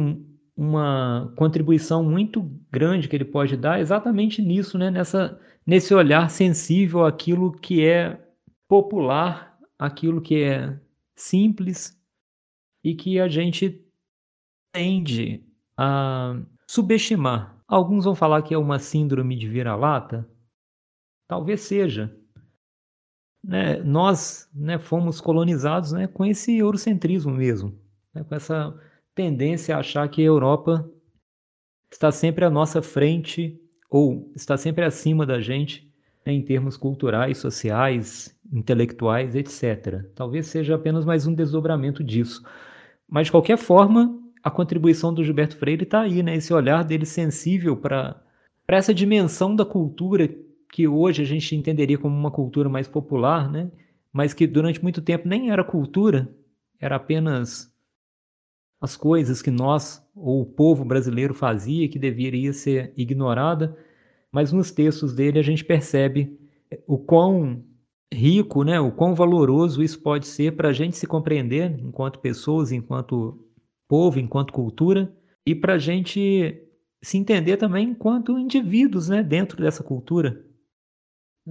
uma 0.55 1.31
contribuição 1.37 2.03
muito 2.03 2.41
grande 2.69 3.07
que 3.07 3.15
ele 3.15 3.23
pode 3.23 3.55
dar 3.55 3.79
exatamente 3.79 4.41
nisso, 4.41 4.77
né? 4.77 4.91
Nessa, 4.91 5.39
nesse 5.65 5.93
olhar 5.93 6.29
sensível 6.29 7.05
àquilo 7.05 7.53
que 7.53 7.85
é 7.85 8.21
popular, 8.67 9.57
aquilo 9.79 10.21
que 10.21 10.43
é 10.43 10.77
simples 11.15 11.97
e 12.83 12.93
que 12.93 13.17
a 13.17 13.29
gente 13.29 13.81
tende 14.73 15.45
a 15.77 16.35
subestimar. 16.67 17.55
Alguns 17.65 18.03
vão 18.03 18.15
falar 18.15 18.41
que 18.41 18.53
é 18.53 18.57
uma 18.57 18.79
síndrome 18.79 19.37
de 19.37 19.47
vira-lata. 19.47 20.27
Talvez 21.29 21.61
seja. 21.61 22.13
Né? 23.47 23.81
Nós 23.81 24.49
né, 24.53 24.77
fomos 24.77 25.21
colonizados 25.21 25.93
né, 25.93 26.05
com 26.05 26.25
esse 26.25 26.57
eurocentrismo 26.57 27.31
mesmo, 27.31 27.73
né, 28.13 28.25
com 28.27 28.35
essa 28.35 28.77
tendência 29.15 29.73
a 29.73 29.79
achar 29.79 30.05
que 30.09 30.21
a 30.21 30.25
Europa 30.25 30.87
está 31.89 32.11
sempre 32.11 32.43
à 32.43 32.49
nossa 32.49 32.81
frente 32.81 33.57
ou 33.89 34.29
está 34.35 34.57
sempre 34.57 34.83
acima 34.83 35.25
da 35.25 35.39
gente 35.39 35.89
né, 36.25 36.33
em 36.33 36.41
termos 36.41 36.75
culturais, 36.75 37.37
sociais, 37.37 38.37
intelectuais, 38.51 39.33
etc. 39.33 40.03
Talvez 40.13 40.47
seja 40.47 40.75
apenas 40.75 41.05
mais 41.05 41.25
um 41.25 41.33
desdobramento 41.33 42.03
disso. 42.03 42.43
Mas, 43.07 43.27
de 43.27 43.31
qualquer 43.31 43.57
forma, 43.57 44.13
a 44.43 44.51
contribuição 44.51 45.13
do 45.13 45.23
Gilberto 45.23 45.55
Freire 45.55 45.83
está 45.83 46.01
aí, 46.01 46.21
né? 46.21 46.35
esse 46.35 46.53
olhar 46.53 46.83
dele 46.83 47.05
sensível 47.05 47.77
para 47.77 48.21
essa 48.67 48.93
dimensão 48.93 49.55
da 49.55 49.63
cultura 49.63 50.29
que 50.77 50.87
hoje 50.87 51.23
a 51.23 51.25
gente 51.25 51.55
entenderia 51.55 51.97
como 51.97 52.15
uma 52.15 52.29
cultura 52.29 52.69
mais 52.69 52.87
popular, 52.87 53.51
né? 53.51 53.71
mas 54.13 54.31
que 54.31 54.45
durante 54.45 54.83
muito 54.83 55.01
tempo 55.01 55.27
nem 55.27 55.49
era 55.49 55.63
cultura, 55.63 56.31
era 56.79 56.97
apenas 56.97 57.73
as 58.79 58.95
coisas 58.95 59.41
que 59.41 59.49
nós, 59.49 60.07
ou 60.15 60.43
o 60.43 60.45
povo 60.45 60.85
brasileiro 60.85 61.33
fazia, 61.33 61.89
que 61.89 61.97
deveria 61.97 62.53
ser 62.53 62.93
ignorada 62.95 63.75
mas 64.31 64.51
nos 64.51 64.69
textos 64.69 65.15
dele 65.15 65.39
a 65.39 65.41
gente 65.41 65.65
percebe 65.65 66.37
o 66.85 66.95
quão 66.95 67.63
rico, 68.13 68.63
né, 68.63 68.79
o 68.79 68.91
quão 68.91 69.15
valoroso 69.15 69.81
isso 69.81 69.99
pode 69.99 70.27
ser 70.27 70.55
para 70.55 70.69
a 70.69 70.73
gente 70.73 70.95
se 70.95 71.07
compreender 71.07 71.79
enquanto 71.79 72.19
pessoas, 72.19 72.71
enquanto 72.71 73.43
povo, 73.87 74.19
enquanto 74.19 74.53
cultura, 74.53 75.11
e 75.43 75.55
para 75.55 75.73
a 75.73 75.77
gente 75.79 76.61
se 77.01 77.17
entender 77.17 77.57
também 77.57 77.89
enquanto 77.89 78.37
indivíduos 78.37 79.09
né, 79.09 79.23
dentro 79.23 79.59
dessa 79.59 79.83
cultura. 79.83 80.45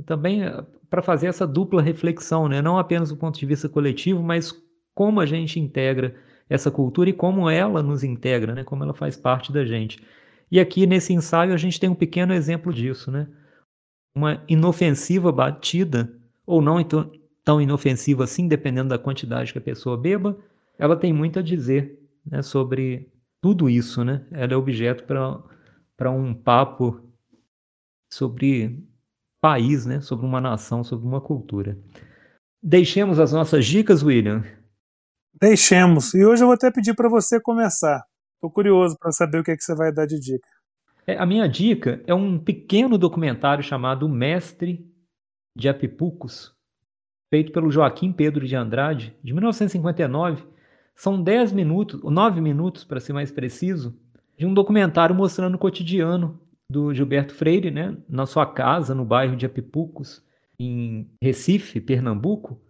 Também 0.05 0.45
eh, 0.45 0.65
para 0.91 1.03
fazer 1.03 1.27
essa 1.29 1.47
dupla 1.47 1.81
reflexão, 1.81 2.49
né, 2.49 2.61
não 2.61 2.79
apenas 2.79 3.09
do 3.09 3.17
ponto 3.17 3.39
de 3.39 3.47
vista 3.47 3.69
coletivo, 3.69 4.23
mas 4.23 4.53
como 4.95 5.21
a 5.21 5.27
gente 5.27 5.59
integra 5.59 6.15
essa 6.49 6.71
cultura 6.71 7.11
e 7.11 7.13
como 7.13 7.49
ela 7.51 7.83
nos 7.83 8.05
integra, 8.05 8.55
né, 8.55 8.65
como 8.65 8.85
ela 8.85 8.95
faz 8.95 9.17
parte 9.17 9.53
da 9.53 9.65
gente. 9.65 10.01
E 10.51 10.61
aqui 10.61 10.87
nesse 10.87 11.13
ensaio 11.13 11.53
a 11.53 11.57
gente 11.57 11.81
tem 11.81 11.91
um 11.91 11.95
pequeno 11.95 12.33
exemplo 12.33 12.73
disso, 12.73 13.11
né? 13.11 13.27
Uma 14.15 14.43
inofensiva 14.49 15.33
batida, 15.33 16.11
ou 16.47 16.63
não 16.63 16.81
então, 16.81 17.11
tão 17.45 17.61
inofensiva 17.61 18.25
assim, 18.25 18.47
dependendo 18.47 18.89
da 18.89 18.99
quantidade 18.99 19.53
que 19.53 19.59
a 19.59 19.63
pessoa 19.63 19.97
beba, 19.97 20.39
ela 20.79 20.97
tem 20.97 21.13
muito 21.13 21.39
a 21.39 21.43
dizer 21.43 21.99
né, 22.25 22.43
sobre 22.43 23.11
tudo 23.41 23.69
isso, 23.69 24.05
né? 24.05 24.25
Ela 24.31 24.55
é 24.55 24.57
objeto 24.57 25.05
para 25.05 26.11
um 26.11 26.33
papo 26.33 27.01
sobre 28.11 28.83
país, 29.41 29.87
né? 29.87 30.01
Sobre 30.01 30.27
uma 30.27 30.41
nação, 30.41 30.83
sobre 30.83 31.07
uma 31.07 31.21
cultura. 31.21 31.79
Deixemos 32.63 33.19
as 33.21 33.33
nossas 33.33 33.65
dicas, 33.65 34.03
William? 34.03 34.45
Deixemos. 35.41 36.15
E 36.15 36.25
hoje 36.25 36.43
eu 36.43 36.47
vou 36.47 36.55
até 36.55 36.71
pedir 36.71 36.95
para 36.95 37.09
você 37.09 37.41
começar. 37.41 38.03
Tô 38.41 38.51
curioso 38.51 38.97
para 38.99 39.13
saber 39.13 39.39
o 39.39 39.45
que, 39.45 39.51
é 39.51 39.57
que 39.57 39.63
você 39.63 39.75
vai 39.75 39.93
dar 39.93 40.07
de 40.07 40.19
dica. 40.19 40.49
É, 41.07 41.17
a 41.17 41.27
minha 41.27 41.49
dica 41.49 42.03
é 42.07 42.15
um 42.15 42.39
pequeno 42.39 42.99
documentário 42.99 43.63
chamado 43.63 44.09
Mestre 44.09 44.85
de 45.57 45.69
Apipucos, 45.69 46.55
feito 47.31 47.53
pelo 47.53 47.71
Joaquim 47.71 48.13
Pedro 48.13 48.47
de 48.47 48.57
Andrade, 48.57 49.17
de 49.23 49.33
1959. 49.33 50.45
São 50.95 51.23
10 51.23 51.53
minutos, 51.53 52.01
9 52.03 52.41
minutos 52.41 52.83
para 52.83 52.99
ser 52.99 53.13
mais 53.13 53.31
preciso, 53.31 53.97
de 54.37 54.47
um 54.47 54.53
documentário 54.53 55.15
mostrando 55.15 55.55
o 55.55 55.59
cotidiano 55.59 56.41
do 56.69 56.93
Gilberto 56.93 57.35
Freire, 57.35 57.71
né, 57.71 57.97
na 58.09 58.27
sua 58.27 58.47
casa, 58.47 58.95
no 58.95 59.05
bairro 59.05 59.37
de 59.37 59.47
Apipucos, 59.47 60.25
em 60.59 61.11
Recife, 61.23 61.81
Pernambuco, 61.81 62.61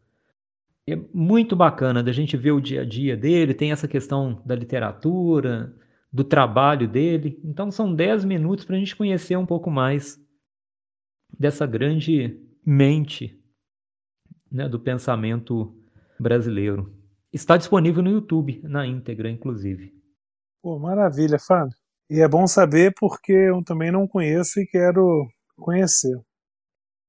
é 0.88 0.96
muito 1.12 1.56
bacana 1.56 2.02
da 2.02 2.12
gente 2.12 2.36
ver 2.36 2.52
o 2.52 2.60
dia 2.60 2.82
a 2.82 2.84
dia 2.84 3.16
dele, 3.16 3.54
tem 3.54 3.72
essa 3.72 3.88
questão 3.88 4.40
da 4.44 4.54
literatura, 4.54 5.74
do 6.12 6.22
trabalho 6.22 6.86
dele. 6.88 7.40
Então 7.44 7.70
são 7.70 7.92
10 7.92 8.24
minutos 8.24 8.64
para 8.64 8.76
a 8.76 8.78
gente 8.78 8.94
conhecer 8.94 9.36
um 9.36 9.46
pouco 9.46 9.70
mais 9.70 10.18
dessa 11.36 11.66
grande 11.66 12.40
mente 12.64 13.38
né, 14.50 14.68
do 14.68 14.78
pensamento 14.78 15.76
brasileiro. 16.18 16.94
Está 17.32 17.56
disponível 17.56 18.02
no 18.02 18.10
YouTube, 18.10 18.60
na 18.62 18.86
íntegra, 18.86 19.28
inclusive. 19.28 19.92
Pô, 20.62 20.78
maravilha, 20.78 21.38
Fábio. 21.38 21.76
E 22.08 22.20
é 22.20 22.28
bom 22.28 22.46
saber 22.46 22.94
porque 22.98 23.32
eu 23.32 23.62
também 23.64 23.90
não 23.90 24.06
conheço 24.06 24.60
e 24.60 24.66
quero 24.66 25.26
conhecer. 25.56 26.16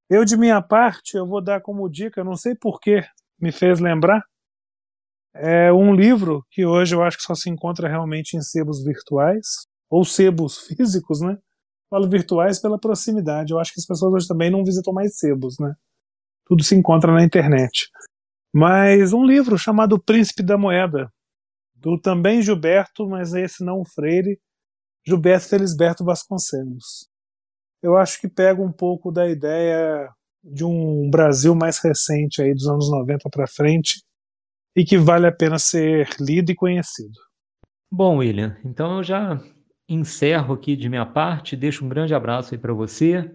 Eu, 0.10 0.24
de 0.26 0.38
minha 0.38 0.62
parte, 0.62 1.16
eu 1.18 1.28
vou 1.28 1.42
dar 1.42 1.62
como 1.62 1.90
dica, 1.90 2.24
não 2.24 2.36
sei 2.36 2.56
por 2.56 2.80
que 2.80 3.04
me 3.40 3.52
fez 3.52 3.80
lembrar, 3.80 4.24
é 5.40 5.72
um 5.72 5.94
livro 5.94 6.44
que 6.50 6.66
hoje 6.66 6.96
eu 6.96 7.04
acho 7.04 7.18
que 7.18 7.24
só 7.24 7.36
se 7.36 7.48
encontra 7.50 7.88
realmente 7.88 8.36
em 8.36 8.42
sebos 8.42 8.84
virtuais, 8.84 9.68
ou 9.90 10.04
sebos 10.04 10.58
físicos, 10.66 11.22
né? 11.22 11.38
Falo 11.90 12.10
virtuais 12.10 12.60
pela 12.60 12.80
proximidade. 12.80 13.54
Eu 13.54 13.60
acho 13.60 13.74
que 13.74 13.80
as 13.80 13.86
pessoas 13.86 14.14
hoje 14.14 14.28
também 14.28 14.50
não 14.50 14.64
visitam 14.64 14.92
mais 14.92 15.18
sebos, 15.18 15.58
né? 15.60 15.74
Tudo 16.46 16.64
se 16.64 16.76
encontra 16.76 17.14
na 17.14 17.24
internet. 17.24 17.88
Mas 18.54 19.14
um 19.14 19.24
livro 19.24 19.58
chamado 19.58 20.02
Príncipe 20.02 20.42
da 20.42 20.58
Moeda, 20.58 21.12
do 21.76 22.00
também 22.00 22.42
Gilberto, 22.42 23.08
mas 23.08 23.34
esse 23.34 23.64
não 23.64 23.82
o 23.82 23.86
Freire, 23.86 24.40
Gilberto 25.08 25.48
Felisberto 25.48 26.04
Vasconcelos. 26.04 27.08
Eu 27.82 27.96
acho 27.96 28.20
que 28.20 28.28
pega 28.28 28.62
um 28.62 28.72
pouco 28.72 29.10
da 29.10 29.26
ideia 29.30 30.10
de 30.44 30.66
um 30.66 31.10
Brasil 31.10 31.56
mais 31.56 31.80
recente 31.80 32.42
aí 32.42 32.54
dos 32.54 32.68
anos 32.68 32.92
90 32.92 33.30
para 33.30 33.48
frente 33.48 34.04
e 34.76 34.84
que 34.84 34.98
vale 34.98 35.26
a 35.26 35.32
pena 35.32 35.58
ser 35.58 36.10
lido 36.20 36.52
e 36.52 36.56
conhecido. 36.56 37.18
Bom, 37.90 38.18
William, 38.18 38.58
então 38.66 38.98
eu 38.98 39.04
já 39.04 39.42
encerro 39.88 40.54
aqui 40.54 40.76
de 40.76 40.90
minha 40.90 41.06
parte, 41.06 41.56
deixo 41.56 41.86
um 41.86 41.90
grande 41.90 42.14
abraço 42.14 42.54
aí 42.54 42.60
para 42.60 42.74
você, 42.74 43.34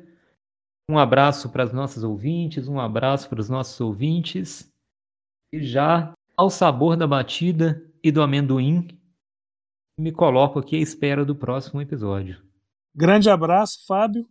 um 0.90 0.98
abraço 0.98 1.48
para 1.50 1.64
as 1.64 1.72
nossas 1.72 2.04
ouvintes, 2.04 2.68
um 2.68 2.78
abraço 2.78 3.30
para 3.30 3.40
os 3.40 3.48
nossos 3.48 3.80
ouvintes, 3.80 4.70
e 5.50 5.64
já 5.64 6.12
ao 6.36 6.50
sabor 6.50 6.98
da 6.98 7.06
batida 7.06 7.82
e 8.04 8.12
do 8.12 8.20
amendoim, 8.20 8.88
me 9.98 10.12
coloco 10.12 10.58
aqui 10.58 10.76
à 10.76 10.80
espera 10.80 11.24
do 11.24 11.34
próximo 11.34 11.80
episódio. 11.80 12.42
Grande 12.94 13.30
abraço, 13.30 13.84
Fábio. 13.86 14.26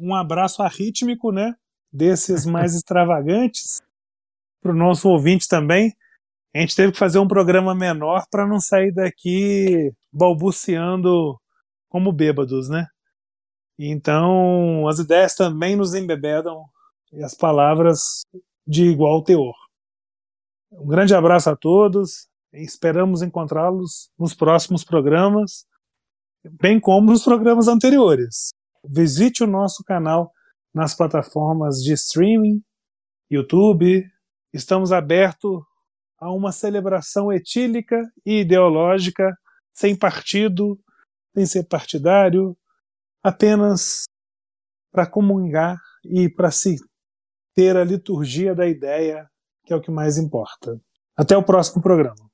Um 0.00 0.14
abraço 0.14 0.62
arrítmico, 0.62 1.30
né? 1.32 1.54
Desses 1.92 2.44
mais 2.44 2.74
extravagantes. 2.76 3.80
Para 4.60 4.72
o 4.72 4.76
nosso 4.76 5.08
ouvinte 5.08 5.48
também. 5.48 5.94
A 6.54 6.60
gente 6.60 6.74
teve 6.74 6.92
que 6.92 6.98
fazer 6.98 7.18
um 7.18 7.28
programa 7.28 7.74
menor 7.74 8.24
para 8.30 8.46
não 8.46 8.58
sair 8.58 8.92
daqui 8.92 9.92
balbuciando 10.12 11.38
como 11.88 12.12
bêbados, 12.12 12.68
né? 12.68 12.86
Então, 13.78 14.88
as 14.88 14.98
ideias 14.98 15.34
também 15.34 15.76
nos 15.76 15.94
embebedam 15.94 16.64
e 17.12 17.22
as 17.22 17.34
palavras 17.34 18.22
de 18.66 18.84
igual 18.84 19.22
teor. 19.22 19.54
Um 20.72 20.86
grande 20.86 21.14
abraço 21.14 21.50
a 21.50 21.56
todos 21.56 22.26
esperamos 22.62 23.22
encontrá-los 23.22 24.10
nos 24.18 24.34
próximos 24.34 24.84
programas, 24.84 25.66
bem 26.44 26.80
como 26.80 27.10
nos 27.10 27.24
programas 27.24 27.68
anteriores. 27.68 28.50
Visite 28.84 29.44
o 29.44 29.46
nosso 29.46 29.84
canal 29.84 30.32
nas 30.72 30.94
plataformas 30.94 31.76
de 31.76 31.92
streaming, 31.92 32.62
YouTube. 33.30 34.04
Estamos 34.52 34.92
abertos 34.92 35.62
a 36.18 36.32
uma 36.32 36.52
celebração 36.52 37.32
etílica 37.32 38.00
e 38.24 38.40
ideológica, 38.40 39.36
sem 39.72 39.96
partido, 39.96 40.78
sem 41.34 41.44
ser 41.44 41.64
partidário, 41.64 42.56
apenas 43.22 44.04
para 44.90 45.06
comungar 45.06 45.78
e 46.04 46.28
para 46.28 46.50
se 46.50 46.76
ter 47.54 47.76
a 47.76 47.84
liturgia 47.84 48.54
da 48.54 48.66
ideia, 48.66 49.28
que 49.64 49.72
é 49.72 49.76
o 49.76 49.80
que 49.80 49.90
mais 49.90 50.16
importa. 50.16 50.80
Até 51.16 51.36
o 51.36 51.42
próximo 51.42 51.82
programa. 51.82 52.26